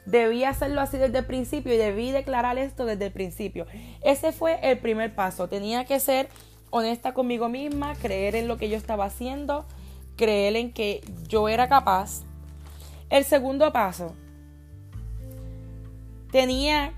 debí 0.05 0.43
hacerlo 0.43 0.81
así 0.81 0.97
desde 0.97 1.19
el 1.19 1.25
principio 1.25 1.73
y 1.73 1.77
debí 1.77 2.11
declarar 2.11 2.57
esto 2.57 2.85
desde 2.85 3.07
el 3.07 3.11
principio. 3.11 3.67
Ese 4.03 4.31
fue 4.31 4.59
el 4.63 4.79
primer 4.79 5.13
paso. 5.15 5.47
Tenía 5.47 5.85
que 5.85 5.99
ser 5.99 6.29
honesta 6.69 7.13
conmigo 7.13 7.49
misma, 7.49 7.95
creer 7.95 8.35
en 8.35 8.47
lo 8.47 8.57
que 8.57 8.69
yo 8.69 8.77
estaba 8.77 9.05
haciendo, 9.05 9.65
creer 10.17 10.55
en 10.55 10.73
que 10.73 11.01
yo 11.27 11.47
era 11.47 11.69
capaz. 11.69 12.23
El 13.13 13.25
segundo 13.25 13.71
paso 13.71 14.15
tenía... 16.31 16.93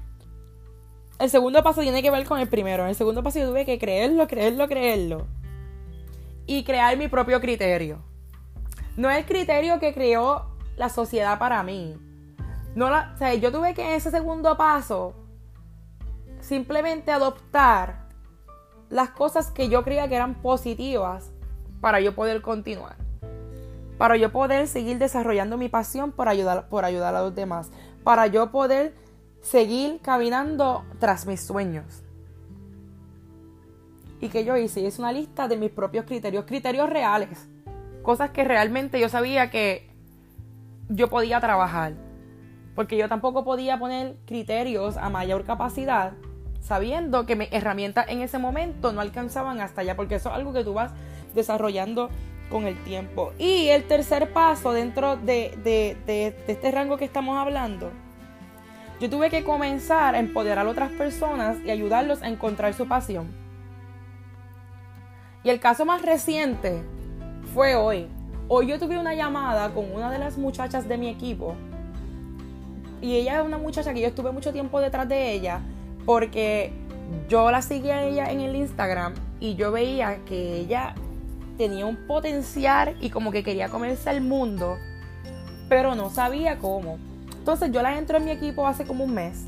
El 1.20 1.30
segundo 1.30 1.62
paso 1.62 1.82
tiene 1.82 2.02
que 2.02 2.10
ver 2.10 2.26
con 2.26 2.40
el 2.40 2.48
primero. 2.48 2.88
El 2.88 2.96
segundo 2.96 3.22
paso 3.22 3.40
yo 3.40 3.50
tuve 3.50 3.66
que 3.66 3.78
creerlo, 3.78 4.26
creerlo, 4.26 4.66
creerlo. 4.70 5.28
Y 6.46 6.64
crear 6.64 6.96
mi 6.96 7.10
propio 7.10 7.42
criterio. 7.42 8.02
No 8.96 9.12
el 9.12 9.26
criterio 9.26 9.78
que 9.82 9.94
creó 9.94 10.56
la 10.78 10.88
sociedad 10.88 11.38
para 11.38 11.64
mí. 11.64 11.98
No 12.76 12.90
la, 12.90 13.18
o 13.20 13.34
yo 13.34 13.52
tuve 13.52 13.74
que 13.74 13.86
en 13.86 13.96
ese 13.96 14.10
segundo 14.10 14.56
paso 14.56 15.16
simplemente 16.40 17.12
adoptar 17.12 18.08
las 18.88 19.10
cosas 19.10 19.52
que 19.52 19.68
yo 19.68 19.84
creía 19.84 20.08
que 20.08 20.16
eran 20.16 20.36
positivas 20.36 21.34
para 21.82 22.00
yo 22.00 22.16
poder 22.16 22.42
continuar. 22.42 23.05
Para 23.98 24.18
yo 24.18 24.32
poder 24.32 24.68
seguir 24.68 24.98
desarrollando 24.98 25.58
mi 25.58 25.70
pasión 25.70 26.12
por 26.12 26.28
ayudar, 26.28 26.68
por 26.68 26.86
ayudar 26.86 27.16
a 27.16 27.22
los 27.22 27.36
demás. 27.36 27.72
Para 28.04 28.28
yo 28.28 28.52
poder 28.52 28.94
seguir 29.42 30.00
caminando 30.02 30.84
tras 31.00 31.26
mis 31.26 31.42
sueños. 31.42 32.04
¿Y 34.20 34.30
que 34.30 34.44
yo 34.44 34.58
hice? 34.58 34.86
Es 34.86 35.00
una 35.00 35.12
lista 35.12 35.48
de 35.48 35.58
mis 35.58 35.70
propios 35.70 36.06
criterios, 36.06 36.46
criterios 36.46 36.90
reales. 36.90 37.48
Cosas 38.02 38.32
que 38.32 38.44
realmente 38.44 39.00
yo 39.00 39.10
sabía 39.10 39.50
que 39.50 39.90
yo 40.90 41.10
podía 41.10 41.40
trabajar. 41.40 41.94
Porque 42.76 42.98
yo 42.98 43.08
tampoco 43.08 43.44
podía 43.46 43.80
poner 43.80 44.18
criterios 44.26 44.98
a 44.98 45.10
mayor 45.10 45.46
capacidad 45.46 46.14
sabiendo 46.66 47.28
que 47.28 47.36
mis 47.36 47.50
herramientas 47.52 48.08
en 48.10 48.22
ese 48.22 48.40
momento 48.40 48.92
no 48.92 49.00
alcanzaban 49.00 49.62
hasta 49.62 49.82
allá, 49.82 49.96
porque 49.96 50.16
eso 50.16 50.30
es 50.30 50.36
algo 50.36 50.52
que 50.52 50.64
tú 50.64 50.74
vas 50.74 50.92
desarrollando 51.36 52.10
con 52.50 52.66
el 52.66 52.82
tiempo. 52.84 53.34
Y 53.38 53.68
el 53.68 53.84
tercer 53.86 54.32
paso 54.32 54.72
dentro 54.72 55.18
de, 55.18 55.58
de, 55.64 56.36
este 56.48 56.72
rango 56.72 56.98
que 56.98 57.06
estamos 57.06 57.38
hablando, 57.38 57.92
yo 59.00 59.10
tuve 59.10 59.30
que 59.30 59.44
comenzar 59.44 60.16
a 60.16 60.20
empoderar 60.20 60.66
a 60.66 60.70
otras 60.70 60.92
personas 60.92 61.58
y 61.66 61.70
ayudarlos 61.70 62.22
a 62.22 62.28
encontrar 62.28 62.74
su 62.74 62.88
pasión. 62.88 63.34
Y 65.44 65.50
el 65.50 65.60
caso 65.60 65.86
más 65.86 66.02
reciente 66.02 66.84
fue 67.54 67.76
hoy. 67.76 68.08
Hoy 68.48 68.68
yo 68.68 68.80
tuve 68.80 68.98
una 68.98 69.14
llamada 69.16 69.74
con 69.74 69.92
una 69.92 70.12
de 70.12 70.20
las 70.20 70.38
muchachas 70.38 70.88
de 70.88 70.98
mi 70.98 71.10
equipo. 71.10 71.56
Y 73.02 73.16
ella 73.16 73.40
es 73.40 73.46
una 73.46 73.58
muchacha 73.58 73.94
que 73.94 74.02
yo 74.02 74.08
estuve 74.08 74.32
mucho 74.32 74.54
tiempo 74.54 74.80
detrás 74.80 75.08
de 75.08 75.34
ella 75.34 75.62
porque 76.06 76.72
yo 77.28 77.52
la 77.52 77.62
seguía 77.62 77.96
a 77.96 78.04
ella 78.04 78.32
en 78.32 78.42
el 78.42 78.56
Instagram 78.56 79.14
y 79.40 79.56
yo 79.56 79.72
veía 79.72 80.18
que 80.26 80.58
ella 80.58 80.96
tenía 81.58 81.86
un 81.86 81.96
potencial 82.08 82.96
y 83.02 83.10
como 83.10 83.32
que 83.32 83.44
quería 83.44 83.70
comerse 83.70 84.10
el 84.12 84.22
mundo, 84.22 84.78
pero 85.70 85.96
no 85.96 86.10
sabía 86.10 86.60
cómo. 86.60 86.98
Entonces 87.38 87.72
yo 87.72 87.82
la 87.82 87.98
entro 87.98 88.18
en 88.18 88.26
mi 88.26 88.32
equipo 88.32 88.68
hace 88.68 88.86
como 88.86 89.04
un 89.04 89.14
mes. 89.14 89.46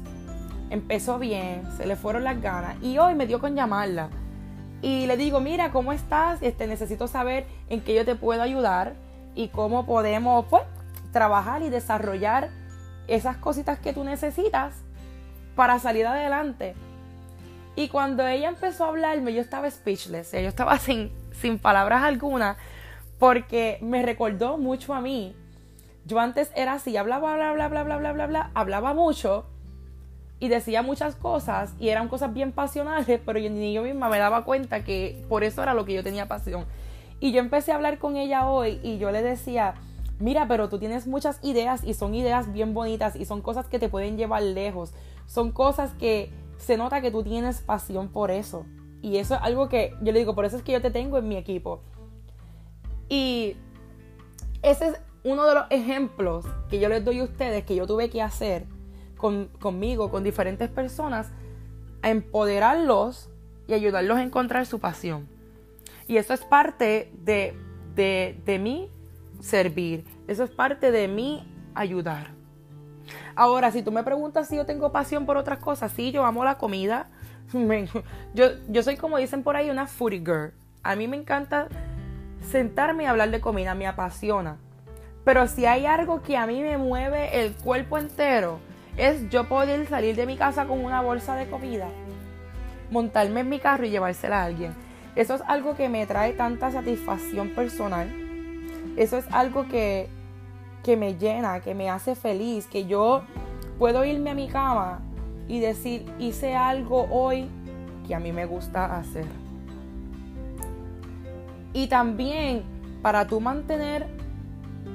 Empezó 0.70 1.20
bien, 1.20 1.64
se 1.78 1.86
le 1.86 1.96
fueron 1.96 2.24
las 2.24 2.42
ganas 2.42 2.76
y 2.82 2.98
hoy 2.98 3.16
me 3.16 3.26
dio 3.26 3.40
con 3.40 3.56
llamarla. 3.56 4.10
Y 4.82 5.08
le 5.08 5.18
digo, 5.18 5.40
mira, 5.40 5.72
¿cómo 5.72 5.94
estás? 5.94 6.42
Este, 6.42 6.68
necesito 6.68 7.08
saber 7.08 7.46
en 7.70 7.82
qué 7.82 7.96
yo 7.96 8.06
te 8.06 8.16
puedo 8.16 8.42
ayudar 8.42 8.96
y 9.34 9.48
cómo 9.48 9.86
podemos 9.86 10.46
pues, 10.50 10.64
trabajar 11.12 11.62
y 11.64 11.70
desarrollar 11.70 12.50
esas 13.08 13.38
cositas 13.38 13.80
que 13.80 13.94
tú 13.94 14.04
necesitas 14.04 14.74
para 15.56 15.80
salir 15.80 16.06
adelante. 16.06 16.76
Y 17.76 17.90
cuando 17.90 18.28
ella 18.28 18.50
empezó 18.50 18.86
a 18.86 18.90
hablarme, 18.90 19.34
yo 19.34 19.42
estaba 19.42 19.70
speechless, 19.70 20.32
yo 20.32 20.40
estaba 20.40 20.78
sin, 20.80 21.12
sin 21.40 21.60
palabras 21.60 22.04
algunas, 22.04 22.58
porque 23.20 23.78
me 23.82 24.04
recordó 24.04 24.58
mucho 24.58 24.94
a 24.94 25.02
mí. 25.02 25.36
Yo 26.06 26.20
antes 26.20 26.52
era 26.56 26.74
así, 26.74 26.96
hablaba, 26.98 27.36
bla, 27.36 27.54
bla, 27.54 27.68
bla, 27.68 27.84
bla, 27.84 27.98
bla, 27.98 28.14
bla, 28.14 28.28
bla, 28.28 28.52
hablaba 28.54 28.94
mucho 28.94 29.46
y 30.40 30.48
decía 30.50 30.82
muchas 30.82 31.16
cosas 31.16 31.74
y 31.80 31.90
eran 31.90 32.08
cosas 32.08 32.34
bien 32.34 32.52
pasionales, 32.52 33.20
pero 33.26 33.40
yo, 33.40 33.50
ni 33.50 33.74
yo 33.74 33.84
misma 33.84 34.10
me 34.10 34.20
daba 34.20 34.46
cuenta 34.46 34.84
que 34.84 35.24
por 35.28 35.44
eso 35.44 35.64
era 35.64 35.74
lo 35.74 35.86
que 35.86 35.94
yo 35.94 36.04
tenía 36.04 36.28
pasión. 36.28 36.66
Y 37.20 37.32
yo 37.32 37.40
empecé 37.40 37.72
a 37.72 37.76
hablar 37.76 37.98
con 37.98 38.16
ella 38.16 38.48
hoy 38.48 38.80
y 38.84 39.00
yo 39.00 39.12
le 39.12 39.24
decía, 39.24 39.74
mira, 40.20 40.48
pero 40.48 40.70
tú 40.70 40.78
tienes 40.78 41.08
muchas 41.08 41.40
ideas 41.44 41.84
y 41.84 41.94
son 41.94 42.14
ideas 42.14 42.54
bien 42.54 42.74
bonitas 42.74 43.16
y 43.16 43.26
son 43.26 43.42
cosas 43.42 43.68
que 43.68 43.80
te 43.80 43.90
pueden 43.90 44.18
llevar 44.18 44.44
lejos. 44.44 44.94
Son 45.26 45.52
cosas 45.52 45.92
que 45.96 46.32
se 46.58 46.78
nota 46.78 47.02
que 47.02 47.12
tú 47.12 47.24
tienes 47.24 47.62
pasión 47.62 48.10
por 48.10 48.30
eso. 48.30 48.66
Y 49.08 49.20
eso 49.20 49.36
es 49.36 49.42
algo 49.42 49.70
que 49.70 49.96
yo 50.02 50.12
le 50.12 50.20
digo, 50.20 50.36
por 50.36 50.44
eso 50.44 50.58
es 50.58 50.64
que 50.64 50.74
yo 50.74 50.82
te 50.82 50.92
tengo 50.92 51.18
en 51.18 51.30
mi 51.30 51.38
equipo. 51.38 51.80
Y 53.08 53.56
ese 54.62 54.88
es 54.90 55.02
uno 55.24 55.48
de 55.48 55.56
los 55.56 55.64
ejemplos 55.70 56.46
que 56.70 56.78
yo 56.78 56.90
les 56.90 57.06
doy 57.06 57.20
a 57.20 57.24
ustedes 57.24 57.64
que 57.64 57.74
yo 57.74 57.88
tuve 57.88 58.10
que 58.10 58.22
hacer 58.22 58.66
conmigo, 59.16 60.12
con 60.12 60.26
diferentes 60.26 60.68
personas, 60.68 61.32
a 62.02 62.10
empoderarlos 62.10 63.30
y 63.66 63.74
ayudarlos 63.76 64.18
a 64.18 64.24
encontrar 64.24 64.66
su 64.66 64.80
pasión. 64.80 65.30
Y 66.06 66.18
eso 66.18 66.34
es 66.34 66.42
parte 66.42 67.10
de, 67.24 67.58
de, 67.96 68.42
de 68.46 68.60
mí 68.60 68.92
servir. 69.40 70.04
Eso 70.28 70.44
es 70.44 70.50
parte 70.50 70.92
de 70.92 71.08
mí 71.08 71.50
ayudar. 71.76 72.32
Ahora, 73.36 73.72
si 73.72 73.84
tú 73.84 73.94
me 73.94 74.04
preguntas 74.04 74.50
si 74.50 74.58
yo 74.58 74.66
tengo 74.66 74.92
pasión 74.92 75.26
por 75.26 75.38
otras 75.38 75.60
cosas, 75.60 75.94
sí, 75.94 76.12
yo 76.12 76.26
amo 76.26 76.44
la 76.44 76.58
comida. 76.58 77.10
Yo, 78.34 78.46
yo 78.68 78.84
soy 78.84 78.98
como 78.98 79.18
dicen 79.18 79.44
por 79.44 79.56
ahí 79.56 79.70
una 79.70 79.88
foodie 79.88 80.20
girl. 80.20 80.54
A 80.84 80.96
mí 80.96 81.08
me 81.08 81.18
encanta 81.18 81.68
sentarme 82.42 83.04
y 83.04 83.06
hablar 83.06 83.32
de 83.32 83.42
comida, 83.42 83.74
me 83.74 83.88
apasiona. 83.88 84.58
Pero 85.24 85.48
si 85.48 85.66
hay 85.66 85.86
algo 85.86 86.22
que 86.22 86.38
a 86.38 86.48
mí 86.48 86.62
me 86.62 86.78
mueve 86.78 87.42
el 87.42 87.54
cuerpo 87.54 87.98
entero, 87.98 88.60
es 88.96 89.30
yo 89.30 89.48
poder 89.48 89.88
salir 89.88 90.16
de 90.16 90.26
mi 90.26 90.38
casa 90.38 90.66
con 90.66 90.84
una 90.84 91.02
bolsa 91.02 91.36
de 91.36 91.50
comida, 91.50 91.88
montarme 92.92 93.42
en 93.42 93.50
mi 93.50 93.60
carro 93.60 93.86
y 93.86 93.90
llevársela 93.90 94.42
a 94.42 94.46
alguien. 94.46 94.74
Eso 95.16 95.36
es 95.36 95.42
algo 95.48 95.76
que 95.76 95.90
me 95.90 96.06
trae 96.06 96.34
tanta 96.34 96.72
satisfacción 96.72 97.50
personal. 97.50 98.10
Eso 98.98 99.18
es 99.18 99.26
algo 99.32 99.68
que 99.68 100.10
que 100.84 100.96
me 100.96 101.18
llena, 101.18 101.60
que 101.60 101.76
me 101.76 101.90
hace 101.90 102.16
feliz, 102.16 102.66
que 102.66 102.86
yo 102.86 103.24
puedo 103.78 104.06
irme 104.06 104.30
a 104.30 104.34
mi 104.34 104.48
cama 104.48 105.02
y 105.48 105.60
decir, 105.60 106.06
hice 106.20 106.56
algo 106.56 107.08
hoy 107.10 107.48
que 108.08 108.16
a 108.16 108.20
mí 108.20 108.32
me 108.32 108.46
gusta 108.46 108.98
hacer. 108.98 109.26
Y 111.74 111.88
también 111.88 112.64
para 113.02 113.28
tú 113.28 113.40
mantener 113.40 114.08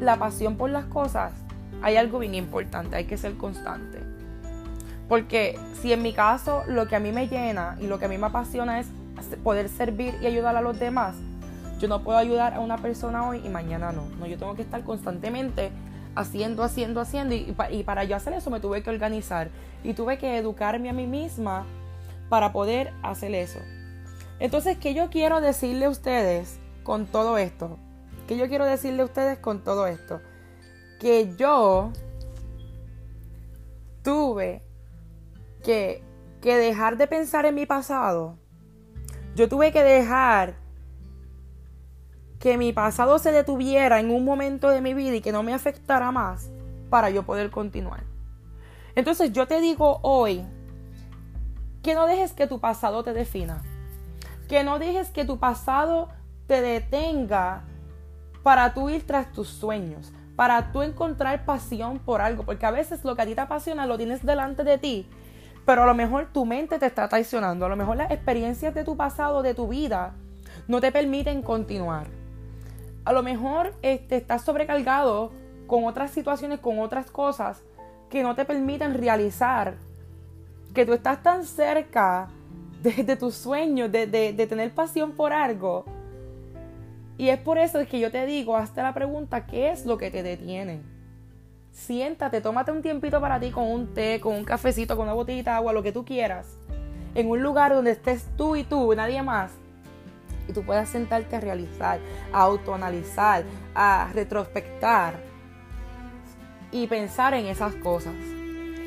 la 0.01 0.17
pasión 0.17 0.57
por 0.57 0.71
las 0.71 0.87
cosas, 0.87 1.33
hay 1.83 1.97
algo 1.97 2.19
bien 2.19 2.35
importante, 2.35 2.97
hay 2.97 3.05
que 3.05 3.17
ser 3.17 3.37
constante. 3.37 3.99
Porque 5.09 5.59
si 5.81 5.93
en 5.93 6.03
mi 6.03 6.13
caso 6.13 6.63
lo 6.67 6.89
que 6.89 6.97
a 6.97 7.01
mí 7.01 7.13
me 7.13 7.29
llena 7.29 7.77
y 7.81 7.87
lo 7.87 7.99
que 7.99 8.07
a 8.07 8.09
mí 8.09 8.19
me 8.19 8.27
apasiona 8.27 8.81
es 8.81 8.87
poder 9.45 9.69
servir 9.69 10.15
y 10.23 10.27
ayudar 10.27 10.57
a 10.57 10.63
los 10.63 10.79
demás, 10.79 11.15
yo 11.79 11.89
no 11.89 12.03
puedo 12.03 12.19
ayudar 12.19 12.55
a 12.55 12.61
una 12.61 12.79
persona 12.79 13.29
hoy 13.29 13.43
y 13.45 13.49
mañana 13.49 13.93
no. 13.93 14.05
No, 14.19 14.27
yo 14.27 14.39
tengo 14.39 14.55
que 14.55 14.63
estar 14.63 14.83
constantemente 14.85 15.73
haciendo, 16.15 16.63
haciendo, 16.63 17.01
haciendo. 17.01 17.35
Y, 17.35 17.83
para 17.85 18.05
yo 18.05 18.17
hacer 18.17 18.33
eso 18.35 18.51
me 18.51 18.61
tuve 18.61 18.83
que 18.83 18.91
organizar. 18.91 19.51
Y 19.85 19.95
tuve 19.95 20.19
que 20.19 20.39
educarme 20.39 20.89
a 20.91 20.93
mí 20.93 21.07
misma 21.07 21.67
para 22.29 22.53
poder 22.53 22.93
hacer 23.03 23.35
eso. 23.35 23.59
Entonces, 24.39 24.79
¿qué 24.79 24.95
yo 24.95 25.11
quiero 25.11 25.41
decirle 25.41 25.87
a 25.87 25.91
ustedes 25.91 26.59
con 26.83 27.07
todo 27.07 27.39
esto? 27.39 27.79
¿Qué 28.27 28.37
yo 28.37 28.49
quiero 28.49 28.65
decirle 28.65 29.03
a 29.03 29.07
ustedes 29.07 29.39
con 29.39 29.63
todo 29.63 29.87
esto? 29.87 30.21
Que 31.01 31.35
yo 31.37 31.93
tuve 34.03 34.63
que, 35.63 36.03
que 36.41 36.57
dejar 36.57 36.97
de 36.97 37.07
pensar 37.07 37.47
en 37.47 37.55
mi 37.55 37.67
pasado. 37.67 38.39
Yo 39.35 39.49
tuve 39.49 39.73
que 39.73 39.83
dejar 39.83 40.62
que 42.43 42.59
mi 42.59 42.73
pasado 42.73 43.21
se 43.21 43.31
detuviera 43.31 44.01
en 44.01 44.11
un 44.11 44.25
momento 44.25 44.69
de 44.69 44.81
mi 44.81 44.95
vida 44.95 45.15
y 45.15 45.21
que 45.21 45.31
no 45.31 45.45
me 45.45 45.55
afectara 45.55 46.11
más 46.11 46.51
para 46.91 47.09
yo 47.09 47.23
poder 47.23 47.53
continuar. 47.53 48.03
Entonces 48.97 49.33
yo 49.33 49.47
te 49.47 49.61
digo 49.61 50.01
hoy 50.03 50.45
que 51.85 51.95
no 51.95 52.05
dejes 52.05 52.33
que 52.33 52.49
tu 52.49 52.59
pasado 52.59 53.05
te 53.05 53.13
defina. 53.13 53.63
Que 54.49 54.65
no 54.65 54.81
dejes 54.81 55.11
que 55.11 55.25
tu 55.25 55.39
pasado 55.39 56.09
te 56.49 56.61
detenga 56.61 57.63
para 58.43 58.75
tú 58.75 58.91
ir 58.91 59.07
tras 59.07 59.31
tus 59.31 59.47
sueños, 59.47 60.13
para 60.35 60.73
tú 60.73 60.83
encontrar 60.83 61.45
pasión 61.45 62.01
por 62.01 62.21
algo, 62.21 62.43
porque 62.43 62.67
a 62.67 62.73
veces 62.73 63.05
lo 63.05 63.15
que 63.15 63.23
a 63.23 63.27
ti 63.27 63.37
te 63.37 63.41
apasiona 63.41 63.87
lo 63.87 63.97
tienes 63.97 64.27
delante 64.27 64.65
de 64.65 64.79
ti, 64.79 65.09
pero 65.65 65.85
a 65.85 65.87
lo 65.87 65.95
mejor 65.95 66.33
tu 66.33 66.45
mente 66.45 66.81
te 66.81 66.87
está 66.87 67.09
traicionando, 67.09 67.67
a 67.67 67.69
lo 67.69 67.77
mejor 67.77 67.99
las 67.99 68.11
experiencias 68.11 68.75
de 68.75 68.83
tu 68.83 68.97
pasado, 68.97 69.43
de 69.43 69.55
tu 69.55 69.69
vida, 69.69 70.17
no 70.67 70.81
te 70.81 70.91
permiten 70.91 71.41
continuar 71.43 72.22
a 73.05 73.13
lo 73.13 73.23
mejor 73.23 73.75
este, 73.83 74.17
estás 74.17 74.43
sobrecargado 74.43 75.33
con 75.67 75.85
otras 75.85 76.11
situaciones, 76.11 76.61
con 76.61 76.79
otras 76.79 77.11
cosas 77.11 77.63
que 78.11 78.23
no 78.23 78.35
te 78.35 78.45
permiten 78.45 78.95
realizar, 78.95 79.75
que 80.75 80.85
tú 80.85 80.93
estás 80.93 81.23
tan 81.23 81.45
cerca 81.45 82.29
de, 82.83 83.17
tus 83.17 83.35
sueños, 83.35 83.91
de, 83.91 84.07
de, 84.07 84.47
tener 84.47 84.75
pasión 84.75 85.13
por 85.13 85.33
algo. 85.33 85.85
Y 87.17 87.29
es 87.29 87.39
por 87.39 87.59
eso 87.59 87.79
que 87.87 88.01
yo 88.01 88.11
te 88.11 88.27
digo, 88.27 88.57
hazte 88.57 88.83
la 88.83 88.95
pregunta, 88.95 89.47
¿qué 89.47 89.71
es 89.71 89.87
lo 89.87 89.99
que 89.99 90.11
te 90.11 90.23
detiene? 90.23 90.93
siéntate, 91.73 92.41
tómate 92.41 92.71
un 92.71 92.83
tiempito 92.83 93.21
para 93.21 93.41
ti 93.41 93.51
con 93.51 93.65
un 93.65 93.95
té, 93.95 94.21
con 94.21 94.35
un 94.35 94.45
cafecito, 94.45 94.97
con 94.97 95.05
una 95.05 95.15
botellita 95.15 95.53
de 95.53 95.57
agua, 95.57 95.73
lo 95.73 95.83
que 95.83 95.93
tú 95.93 96.05
quieras. 96.05 96.47
En 97.15 97.29
un 97.29 97.43
lugar 97.43 97.75
donde 97.75 97.91
estés 97.91 98.27
tú 98.37 98.57
y 98.57 98.65
tú, 98.65 98.95
nadie 98.95 99.23
más. 99.23 99.53
Y 100.49 100.53
tú 100.53 100.63
puedas 100.63 100.89
sentarte 100.89 101.37
a 101.37 101.41
realizar, 101.41 102.01
a 102.33 102.41
autoanalizar, 102.43 103.45
a 103.75 104.09
retrospectar 104.13 105.15
y 106.71 106.87
pensar 106.87 107.35
en 107.35 107.47
esas 107.47 107.75
cosas. 107.77 108.15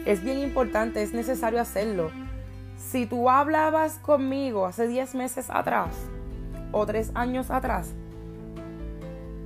Es 0.06 0.24
bien 0.24 0.40
importante, 0.40 1.02
es 1.02 1.14
necesario 1.14 1.62
hacerlo. 1.62 2.12
Si 2.78 3.06
tú 3.06 3.30
hablabas 3.30 3.98
conmigo 4.00 4.66
hace 4.66 4.88
10 4.88 5.16
meses 5.16 5.50
atrás 5.50 5.90
o 6.72 6.86
3 6.86 7.12
años 7.16 7.50
atrás, 7.50 7.94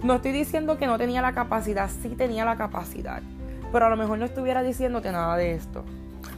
no 0.03 0.15
estoy 0.15 0.31
diciendo 0.31 0.77
que 0.77 0.87
no 0.87 0.97
tenía 0.97 1.21
la 1.21 1.33
capacidad, 1.33 1.89
sí 1.89 2.09
tenía 2.09 2.45
la 2.45 2.55
capacidad, 2.55 3.21
pero 3.71 3.85
a 3.85 3.89
lo 3.89 3.97
mejor 3.97 4.17
no 4.17 4.25
estuviera 4.25 4.63
diciéndote 4.63 5.11
nada 5.11 5.35
de 5.35 5.53
esto. 5.53 5.83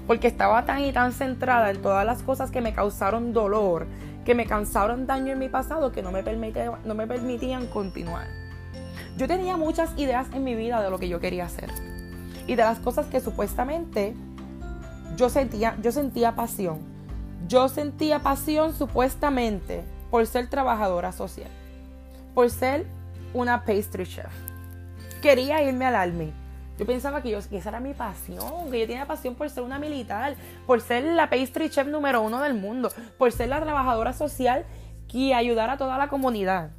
Porque 0.08 0.28
estaba 0.28 0.66
tan 0.66 0.80
y 0.80 0.92
tan 0.92 1.14
centrada 1.14 1.70
en 1.70 1.82
todas 1.82 2.06
las 2.06 2.24
cosas 2.24 2.50
que 2.50 2.62
me 2.62 2.74
causaron 2.74 3.34
dolor, 3.34 3.86
que 4.26 4.36
me 4.36 4.46
causaron 4.46 5.08
daño 5.08 5.34
en 5.34 5.40
mi 5.40 5.50
pasado, 5.50 5.92
que 5.92 6.02
no 6.02 6.12
me, 6.12 6.24
no 6.86 6.96
me 6.96 7.08
permitían 7.08 7.68
continuar. 7.68 8.28
Yo 9.18 9.28
tenía 9.28 9.58
muchas 9.58 9.98
ideas 9.98 10.28
en 10.34 10.44
mi 10.44 10.56
vida 10.56 10.82
de 10.82 10.90
lo 10.90 11.00
que 11.00 11.10
yo 11.10 11.20
quería 11.20 11.46
hacer. 11.46 11.70
Y 12.48 12.56
de 12.56 12.64
las 12.64 12.80
cosas 12.80 13.08
que 13.08 13.20
supuestamente 13.20 14.16
yo 15.16 15.30
sentía, 15.30 15.78
yo 15.82 15.92
sentía 15.92 16.36
pasión. 16.36 16.80
Yo 17.48 17.68
sentía 17.68 18.20
pasión 18.20 18.74
supuestamente 18.74 19.84
por 20.10 20.26
ser 20.28 20.50
trabajadora 20.50 21.12
social, 21.12 21.50
por 22.34 22.50
ser 22.50 22.86
una 23.34 23.66
pastry 23.66 24.06
chef. 24.06 24.32
Quería 25.22 25.62
irme 25.64 25.86
al 25.86 25.96
Army. 25.96 26.34
Yo 26.82 26.88
pensaba 26.88 27.22
que, 27.22 27.30
yo, 27.30 27.38
esa 27.38 27.70
era 27.70 27.80
mi 27.80 27.94
pasión, 27.94 28.72
que 28.72 28.80
yo 28.80 28.88
tenía 28.88 29.06
pasión 29.06 29.36
por 29.36 29.48
ser 29.52 29.62
una 29.62 29.78
militar, 29.78 30.34
por 30.66 30.82
ser 30.82 31.04
la 31.04 31.30
pastry 31.30 31.70
chef 31.70 31.86
número 31.86 32.24
uno 32.24 32.42
del 32.42 32.56
mundo, 32.56 32.90
por 33.20 33.32
ser 33.32 33.50
la 33.50 33.62
trabajadora 33.62 34.14
social 34.14 34.66
que 35.08 35.36
ayudara 35.36 35.74
a 35.74 35.78
toda 35.78 36.00
la 36.00 36.08
comunidad. 36.08 36.72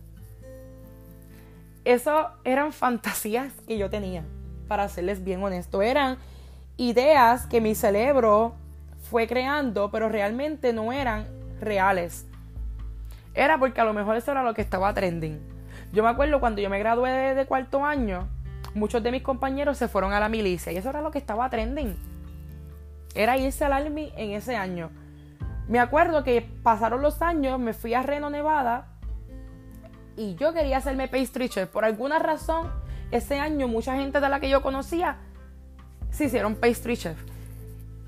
Eso 1.84 2.30
eran 2.42 2.72
fantasías 2.72 3.52
que 3.68 3.78
yo 3.78 3.90
tenía, 3.90 4.24
para 4.66 4.88
serles 4.88 5.22
bien 5.22 5.40
honesto. 5.40 5.82
Eran 5.82 6.18
ideas 6.76 7.46
que 7.46 7.60
mi 7.60 7.76
cerebro 7.76 8.56
fue 9.08 9.28
creando, 9.28 9.92
pero 9.92 10.08
realmente 10.08 10.72
no 10.72 10.92
eran 10.92 11.28
reales. 11.60 12.26
Era 13.34 13.56
porque 13.56 13.80
a 13.80 13.84
lo 13.84 13.92
mejor 13.92 14.16
eso 14.16 14.32
era 14.32 14.42
lo 14.42 14.52
que 14.52 14.62
estaba 14.62 14.92
trending. 14.94 15.38
Yo 15.92 16.02
me 16.02 16.08
acuerdo 16.08 16.40
cuando 16.40 16.60
yo 16.60 16.68
me 16.68 16.80
gradué 16.80 17.36
de, 17.36 17.46
cuarto 17.46 17.84
año, 17.84 18.26
muchos 18.74 19.02
de 19.02 19.12
mis 19.12 19.22
compañeros 19.22 19.78
se 19.78 19.88
fueron 19.88 20.12
a 20.12 20.20
la 20.20 20.28
milicia 20.28 20.72
y 20.72 20.76
eso 20.76 20.90
era 20.90 21.00
lo 21.00 21.10
que 21.10 21.18
estaba 21.18 21.48
trending. 21.50 21.96
Era 23.14 23.36
irse 23.36 23.64
al 23.64 23.72
Army 23.72 24.12
en 24.16 24.32
ese 24.32 24.56
año. 24.56 24.90
Me 25.68 25.78
acuerdo 25.78 26.24
que 26.24 26.42
pasaron 26.62 27.02
los 27.02 27.22
años, 27.22 27.58
me 27.58 27.74
fui 27.74 27.94
a 27.94 28.02
Reno, 28.02 28.30
Nevada 28.30 28.88
y 30.16 30.34
yo 30.34 30.52
quería 30.52 30.78
hacerme 30.78 31.08
pastry 31.08 31.48
chef. 31.48 31.68
Por 31.68 31.84
alguna 31.84 32.18
razón, 32.18 32.70
ese 33.10 33.38
año 33.38 33.68
mucha 33.68 33.96
gente 33.96 34.20
de 34.20 34.28
la 34.28 34.40
que 34.40 34.48
yo 34.48 34.62
conocía 34.62 35.18
se 36.10 36.24
hicieron 36.24 36.56
pastry 36.56 36.96
chef. 36.96 37.18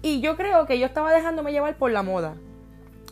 Y 0.03 0.21
yo 0.21 0.37
creo 0.37 0.67
que 0.67 0.79
yo 0.79 0.87
estaba 0.87 1.13
dejándome 1.13 1.53
llevar 1.53 1.77
por 1.77 1.91
la 1.91 2.03
moda. 2.03 2.35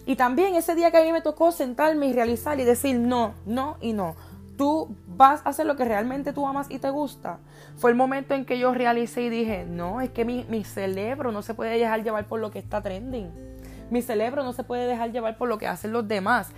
Y 0.05 0.17
también 0.17 0.57
ese 0.57 0.75
día 0.75 0.91
que 0.91 0.99
a 0.99 1.05
mí 1.05 1.13
me 1.13 1.23
tocó 1.23 1.53
sentarme 1.53 2.07
y 2.07 2.13
realizar 2.13 2.59
y 2.59 2.65
decir 2.65 2.99
no, 2.99 3.35
no 3.47 3.77
y 3.81 3.93
no 3.93 4.17
tú 4.57 4.95
vas 5.07 5.45
a 5.45 5.51
hacer 5.51 5.67
lo 5.67 5.77
que 5.77 5.85
realmente 5.85 6.33
tú 6.33 6.47
amas 6.47 6.71
y 6.71 6.79
te 6.79 6.91
gusta. 6.91 7.39
Fue 7.77 7.91
el 7.91 7.97
momento 7.97 8.35
en 8.35 8.45
que 8.45 8.59
yo 8.59 8.75
realicé 8.75 9.23
y 9.23 9.31
dije, 9.31 9.65
no, 9.65 10.01
es 10.01 10.11
que 10.11 10.25
mi, 10.25 10.45
mi 10.49 10.65
cerebro 10.65 11.33
no 11.33 11.43
se 11.43 11.55
puede 11.55 11.79
dejar 11.79 12.03
llevar 12.03 12.27
por 12.27 12.41
lo 12.41 12.51
que 12.51 12.59
está 12.59 12.83
trending. 12.83 13.31
Mi 13.91 14.03
cerebro 14.03 14.43
no 14.43 14.53
se 14.53 14.65
puede 14.65 14.87
dejar 14.87 15.13
llevar 15.13 15.37
por 15.37 15.49
lo 15.49 15.59
que 15.59 15.67
hacen 15.67 15.93
los 15.93 16.07
demás. 16.07 16.49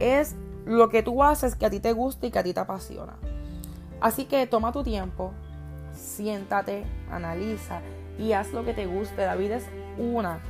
Es 0.00 0.36
lo 0.66 0.88
que 0.88 1.02
tú 1.02 1.22
haces 1.22 1.54
que 1.56 1.66
a 1.66 1.70
ti 1.70 1.80
te 1.80 1.92
gusta 1.92 2.26
y 2.26 2.30
que 2.30 2.38
a 2.38 2.42
ti 2.42 2.52
te 2.52 2.60
apasiona. 2.60 3.16
Así 4.00 4.26
que 4.26 4.46
toma 4.46 4.72
tu 4.72 4.82
tiempo, 4.82 5.32
siéntate, 5.92 6.84
analiza 7.10 7.80
y 8.18 8.32
haz 8.32 8.52
lo 8.52 8.64
que 8.64 8.74
te 8.74 8.86
guste. 8.86 9.24
La 9.24 9.34
vida 9.34 9.56
es 9.56 9.66
una. 9.98 10.40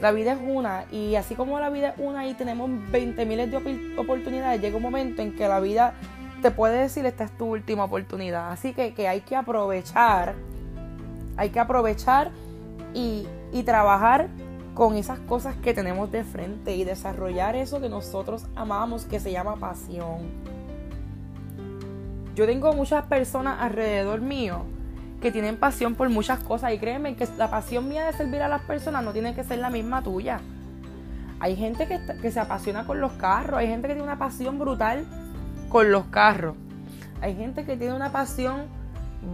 La 0.00 0.12
vida 0.12 0.32
es 0.32 0.38
una 0.46 0.84
y 0.90 1.14
así 1.14 1.34
como 1.34 1.58
la 1.58 1.70
vida 1.70 1.90
es 1.90 1.94
una 1.98 2.26
y 2.26 2.34
tenemos 2.34 2.68
20 2.92 3.24
miles 3.24 3.50
de 3.50 3.56
oportunidades, 3.96 4.60
llega 4.60 4.76
un 4.76 4.82
momento 4.82 5.22
en 5.22 5.34
que 5.34 5.48
la 5.48 5.58
vida 5.58 5.94
te 6.42 6.50
puede 6.50 6.78
decir 6.78 7.06
esta 7.06 7.24
es 7.24 7.32
tu 7.36 7.46
última 7.46 7.84
oportunidad. 7.84 8.50
Así 8.50 8.72
que, 8.72 8.94
que 8.94 9.08
hay 9.08 9.20
que 9.20 9.36
aprovechar, 9.36 10.34
hay 11.36 11.50
que 11.50 11.60
aprovechar 11.60 12.30
y, 12.94 13.26
y 13.52 13.62
trabajar 13.62 14.28
con 14.74 14.96
esas 14.96 15.18
cosas 15.20 15.56
que 15.56 15.72
tenemos 15.72 16.12
de 16.12 16.22
frente 16.22 16.76
y 16.76 16.84
desarrollar 16.84 17.56
eso 17.56 17.80
que 17.80 17.88
nosotros 17.88 18.44
amamos, 18.54 19.06
que 19.06 19.20
se 19.20 19.32
llama 19.32 19.56
pasión. 19.56 20.30
Yo 22.34 22.44
tengo 22.44 22.74
muchas 22.74 23.06
personas 23.06 23.58
alrededor 23.60 24.20
mío 24.20 24.66
que 25.22 25.32
tienen 25.32 25.56
pasión 25.56 25.94
por 25.94 26.10
muchas 26.10 26.40
cosas 26.40 26.74
y 26.74 26.78
créeme 26.78 27.16
que 27.16 27.26
la 27.38 27.50
pasión 27.50 27.88
mía 27.88 28.04
de 28.04 28.12
servir 28.12 28.42
a 28.42 28.48
las 28.48 28.62
personas 28.62 29.02
no 29.02 29.12
tiene 29.12 29.34
que 29.34 29.42
ser 29.42 29.58
la 29.58 29.70
misma 29.70 30.02
tuya. 30.02 30.40
Hay 31.40 31.56
gente 31.56 31.88
que, 31.88 31.98
que 32.20 32.30
se 32.30 32.40
apasiona 32.40 32.86
con 32.86 33.00
los 33.00 33.12
carros, 33.12 33.58
hay 33.58 33.68
gente 33.68 33.88
que 33.88 33.94
tiene 33.94 34.06
una 34.06 34.18
pasión 34.18 34.58
brutal 34.58 35.06
con 35.76 35.92
los 35.92 36.06
carros. 36.06 36.56
Hay 37.20 37.36
gente 37.36 37.66
que 37.66 37.76
tiene 37.76 37.92
una 37.92 38.10
pasión 38.10 38.62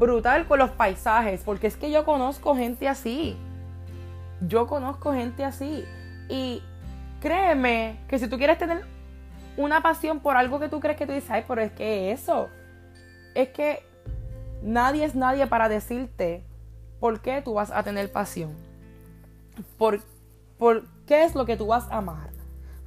brutal 0.00 0.44
con 0.48 0.58
los 0.58 0.70
paisajes, 0.70 1.42
porque 1.44 1.68
es 1.68 1.76
que 1.76 1.92
yo 1.92 2.04
conozco 2.04 2.56
gente 2.56 2.88
así. 2.88 3.36
Yo 4.40 4.66
conozco 4.66 5.12
gente 5.12 5.44
así. 5.44 5.84
Y 6.28 6.60
créeme 7.20 8.00
que 8.08 8.18
si 8.18 8.26
tú 8.26 8.38
quieres 8.38 8.58
tener 8.58 8.84
una 9.56 9.82
pasión 9.82 10.18
por 10.18 10.36
algo 10.36 10.58
que 10.58 10.68
tú 10.68 10.80
crees 10.80 10.96
que 10.96 11.06
tú 11.06 11.12
dices, 11.12 11.30
ay, 11.30 11.44
pero 11.46 11.60
es 11.60 11.70
que 11.70 12.10
eso, 12.10 12.48
es 13.36 13.50
que 13.50 13.86
nadie 14.64 15.04
es 15.04 15.14
nadie 15.14 15.46
para 15.46 15.68
decirte 15.68 16.42
por 16.98 17.20
qué 17.20 17.40
tú 17.40 17.54
vas 17.54 17.70
a 17.70 17.84
tener 17.84 18.10
pasión. 18.10 18.50
Por, 19.78 20.00
por 20.58 20.86
qué 21.06 21.22
es 21.22 21.36
lo 21.36 21.46
que 21.46 21.56
tú 21.56 21.68
vas 21.68 21.88
a 21.88 21.98
amar. 21.98 22.30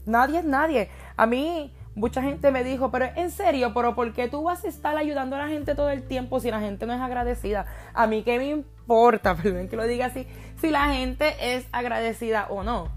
Nadie 0.06 0.40
es 0.40 0.46
nadie. 0.46 0.90
A 1.16 1.26
mí, 1.26 1.74
Mucha 1.96 2.22
gente 2.22 2.52
me 2.52 2.66
dijo, 2.66 2.92
pero 2.92 3.06
en 3.16 3.32
serio, 3.32 3.74
pero 3.74 3.96
¿por 3.96 4.12
qué 4.12 4.28
tú 4.28 4.44
vas 4.44 4.66
a 4.66 4.68
estar 4.68 4.98
ayudando 4.98 5.38
a 5.38 5.40
la 5.40 5.48
gente 5.48 5.76
todo 5.76 5.90
el 5.90 6.04
tiempo 6.04 6.42
si 6.42 6.52
la 6.52 6.60
gente 6.60 6.86
no 6.86 6.94
es 6.94 7.00
agradecida? 7.00 7.66
A 7.94 8.06
mí 8.06 8.24
qué 8.24 8.38
me 8.38 8.50
importa, 8.50 9.36
perdón 9.42 9.70
que 9.70 9.78
lo 9.78 9.88
diga 9.88 10.08
así, 10.08 10.28
si 10.60 10.72
la 10.72 10.90
gente 10.90 11.34
es 11.40 11.66
agradecida 11.72 12.48
o 12.50 12.64
no. 12.64 12.90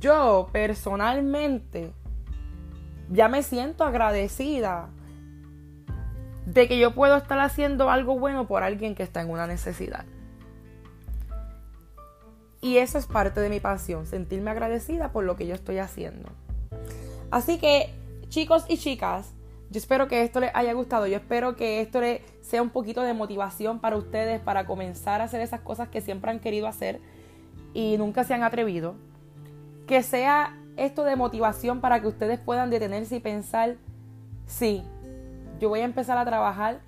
Yo 0.00 0.48
personalmente 0.52 1.92
ya 3.10 3.28
me 3.28 3.42
siento 3.42 3.84
agradecida 3.84 4.88
de 6.46 6.66
que 6.66 6.78
yo 6.78 6.94
puedo 6.94 7.16
estar 7.16 7.38
haciendo 7.38 7.90
algo 7.90 8.18
bueno 8.18 8.46
por 8.46 8.62
alguien 8.62 8.94
que 8.94 9.02
está 9.04 9.20
en 9.20 9.30
una 9.30 9.46
necesidad. 9.46 10.04
Y 12.60 12.78
eso 12.78 12.98
es 12.98 13.06
parte 13.06 13.40
de 13.40 13.50
mi 13.50 13.60
pasión, 13.60 14.06
sentirme 14.06 14.50
agradecida 14.50 15.12
por 15.12 15.24
lo 15.24 15.36
que 15.36 15.46
yo 15.46 15.54
estoy 15.54 15.78
haciendo. 15.78 16.28
Así 17.30 17.58
que, 17.58 17.94
chicos 18.28 18.64
y 18.68 18.78
chicas, 18.78 19.34
yo 19.70 19.78
espero 19.78 20.08
que 20.08 20.22
esto 20.22 20.40
les 20.40 20.50
haya 20.54 20.72
gustado. 20.72 21.06
Yo 21.06 21.16
espero 21.16 21.54
que 21.56 21.80
esto 21.80 22.00
les 22.00 22.22
sea 22.40 22.62
un 22.62 22.70
poquito 22.70 23.02
de 23.02 23.12
motivación 23.12 23.80
para 23.80 23.96
ustedes 23.96 24.40
para 24.40 24.64
comenzar 24.66 25.20
a 25.20 25.24
hacer 25.24 25.40
esas 25.40 25.60
cosas 25.60 25.88
que 25.88 26.00
siempre 26.00 26.30
han 26.30 26.40
querido 26.40 26.66
hacer 26.66 27.00
y 27.74 27.96
nunca 27.98 28.24
se 28.24 28.34
han 28.34 28.42
atrevido. 28.42 28.94
Que 29.86 30.02
sea 30.02 30.58
esto 30.76 31.04
de 31.04 31.16
motivación 31.16 31.80
para 31.80 32.00
que 32.00 32.06
ustedes 32.06 32.38
puedan 32.38 32.70
detenerse 32.70 33.16
y 33.16 33.20
pensar, 33.20 33.76
sí, 34.46 34.82
yo 35.60 35.68
voy 35.68 35.80
a 35.80 35.84
empezar 35.84 36.16
a 36.16 36.24
trabajar 36.24 36.80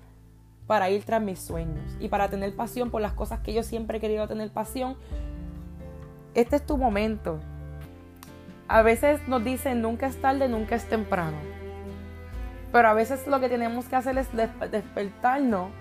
para 0.65 0.89
ir 0.89 1.03
tras 1.03 1.21
mis 1.21 1.39
sueños 1.39 1.97
y 1.99 2.07
para 2.07 2.29
tener 2.29 2.55
pasión 2.55 2.89
por 2.89 3.01
las 3.01 3.13
cosas 3.13 3.41
que 3.41 3.53
yo 3.53 3.61
siempre 3.61 3.97
he 3.97 4.01
querido 4.01 4.27
tener 4.27 4.49
pasión. 4.51 4.95
Este 6.33 6.55
es 6.55 6.65
tu 6.65 6.77
momento 6.77 7.39
a 8.71 8.83
veces 8.83 9.19
nos 9.27 9.43
dicen 9.43 9.81
nunca 9.81 10.07
es 10.07 10.15
tarde, 10.21 10.47
nunca 10.47 10.75
es 10.75 10.85
temprano. 10.85 11.35
Pero 12.71 12.87
a 12.87 12.93
veces 12.93 13.27
lo 13.27 13.41
que 13.41 13.49
tenemos 13.49 13.83
que 13.85 13.97
hacer 13.97 14.17
es 14.17 14.29
despertarnos 14.71 15.71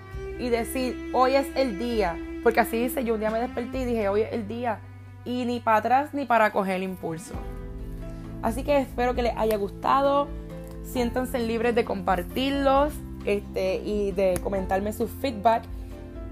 y 0.41 0.49
decir, 0.49 1.13
hoy 1.15 1.37
es 1.37 1.47
el 1.55 1.79
día. 1.79 2.19
Porque 2.43 2.59
así 2.59 2.83
dice, 2.83 3.05
yo 3.05 3.15
un 3.15 3.21
día 3.21 3.31
me 3.31 3.39
desperté 3.39 3.83
y 3.83 3.85
dije, 3.85 4.09
hoy 4.09 4.23
es 4.23 4.33
el 4.33 4.49
día. 4.49 4.81
Y 5.25 5.45
ni 5.45 5.61
para 5.61 5.77
atrás 5.77 6.15
ni 6.15 6.25
para 6.25 6.51
coger 6.51 6.77
el 6.77 6.83
impulso. 6.83 7.35
Así 8.43 8.65
que 8.65 8.79
espero 8.79 9.15
que 9.15 9.23
les 9.23 9.37
haya 9.37 9.57
gustado. 9.57 10.27
Siéntanse 10.83 11.39
libres 11.39 11.77
de 11.77 11.85
compartirlos 11.85 12.93
este, 13.25 13.77
y 13.77 14.11
de 14.11 14.41
comentarme 14.43 14.93
su 14.93 15.07
feedback. 15.07 15.63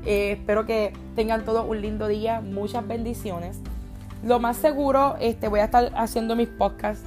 Eh, 0.04 0.32
espero 0.32 0.66
que 0.66 0.92
tengan 1.14 1.44
todos 1.44 1.68
un 1.68 1.80
lindo 1.80 2.08
día. 2.08 2.40
Muchas 2.40 2.84
bendiciones. 2.84 3.60
Lo 4.22 4.40
más 4.40 4.56
seguro, 4.56 5.16
este, 5.20 5.48
voy 5.48 5.60
a 5.60 5.64
estar 5.64 5.92
haciendo 5.96 6.34
mis 6.34 6.48
podcasts 6.48 7.04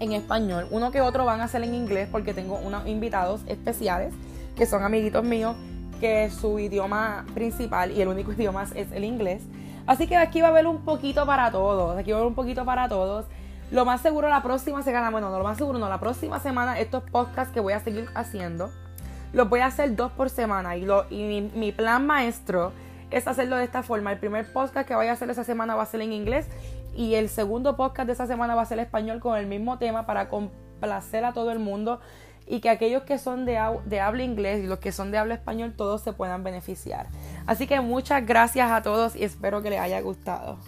en 0.00 0.12
español. 0.12 0.66
Uno 0.70 0.90
que 0.90 1.00
otro 1.00 1.24
van 1.24 1.40
a 1.40 1.48
ser 1.48 1.62
en 1.64 1.74
inglés 1.74 2.08
porque 2.10 2.34
tengo 2.34 2.58
unos 2.58 2.86
invitados 2.86 3.42
especiales 3.46 4.14
que 4.56 4.66
son 4.66 4.82
amiguitos 4.82 5.24
míos 5.24 5.56
que 6.00 6.30
su 6.30 6.58
idioma 6.58 7.26
principal 7.34 7.90
y 7.90 8.00
el 8.00 8.08
único 8.08 8.32
idioma 8.36 8.64
es 8.74 8.90
el 8.92 9.04
inglés. 9.04 9.42
Así 9.86 10.06
que 10.06 10.16
aquí 10.16 10.40
va 10.40 10.48
a 10.48 10.50
haber 10.50 10.66
un 10.66 10.84
poquito 10.84 11.26
para 11.26 11.50
todos. 11.50 11.96
Aquí 11.96 12.10
va 12.10 12.18
a 12.18 12.20
haber 12.20 12.28
un 12.28 12.34
poquito 12.34 12.64
para 12.64 12.88
todos. 12.88 13.26
Lo 13.70 13.84
más 13.84 14.00
seguro 14.00 14.28
la 14.28 14.42
próxima 14.42 14.82
semana, 14.82 15.10
bueno, 15.10 15.30
no 15.30 15.38
lo 15.38 15.44
más 15.44 15.58
seguro, 15.58 15.78
no, 15.78 15.88
la 15.88 16.00
próxima 16.00 16.40
semana 16.40 16.78
estos 16.78 17.02
podcasts 17.02 17.52
que 17.52 17.60
voy 17.60 17.74
a 17.74 17.80
seguir 17.80 18.08
haciendo, 18.14 18.70
los 19.34 19.46
voy 19.50 19.60
a 19.60 19.66
hacer 19.66 19.94
dos 19.94 20.10
por 20.12 20.30
semana. 20.30 20.76
Y, 20.76 20.86
lo, 20.86 21.04
y 21.10 21.50
mi, 21.54 21.72
plan 21.72 22.06
maestro 22.06 22.72
es 23.10 23.26
hacerlo 23.26 23.56
de 23.56 23.64
esta 23.64 23.82
forma. 23.82 24.12
El 24.12 24.18
primer 24.18 24.52
podcast 24.52 24.86
que 24.86 24.94
voy 24.94 25.06
a 25.06 25.12
hacer 25.12 25.30
esa 25.30 25.44
semana 25.44 25.74
va 25.74 25.82
a 25.82 25.86
ser 25.86 26.00
en 26.00 26.12
inglés 26.12 26.46
y 26.94 27.14
el 27.14 27.28
segundo 27.28 27.76
podcast 27.76 28.06
de 28.06 28.12
esa 28.12 28.26
semana 28.26 28.54
va 28.54 28.62
a 28.62 28.66
ser 28.66 28.78
español 28.78 29.20
con 29.20 29.36
el 29.36 29.46
mismo 29.46 29.78
tema 29.78 30.06
para 30.06 30.28
complacer 30.28 31.24
a 31.24 31.32
todo 31.32 31.50
el 31.52 31.58
mundo 31.58 32.00
y 32.46 32.60
que 32.60 32.70
aquellos 32.70 33.02
que 33.02 33.18
son 33.18 33.44
de, 33.44 33.60
de, 33.84 34.00
habla 34.00 34.22
inglés 34.22 34.64
y 34.64 34.66
los 34.66 34.78
que 34.78 34.90
son 34.90 35.10
de 35.10 35.18
habla 35.18 35.34
español 35.34 35.74
todos 35.76 36.02
se 36.02 36.12
puedan 36.12 36.42
beneficiar. 36.42 37.08
Así 37.46 37.66
que 37.66 37.80
muchas 37.80 38.24
gracias 38.26 38.70
a 38.70 38.82
todos 38.82 39.16
y 39.16 39.24
espero 39.24 39.62
que 39.62 39.70
les 39.70 39.80
haya 39.80 40.00
gustado. 40.00 40.58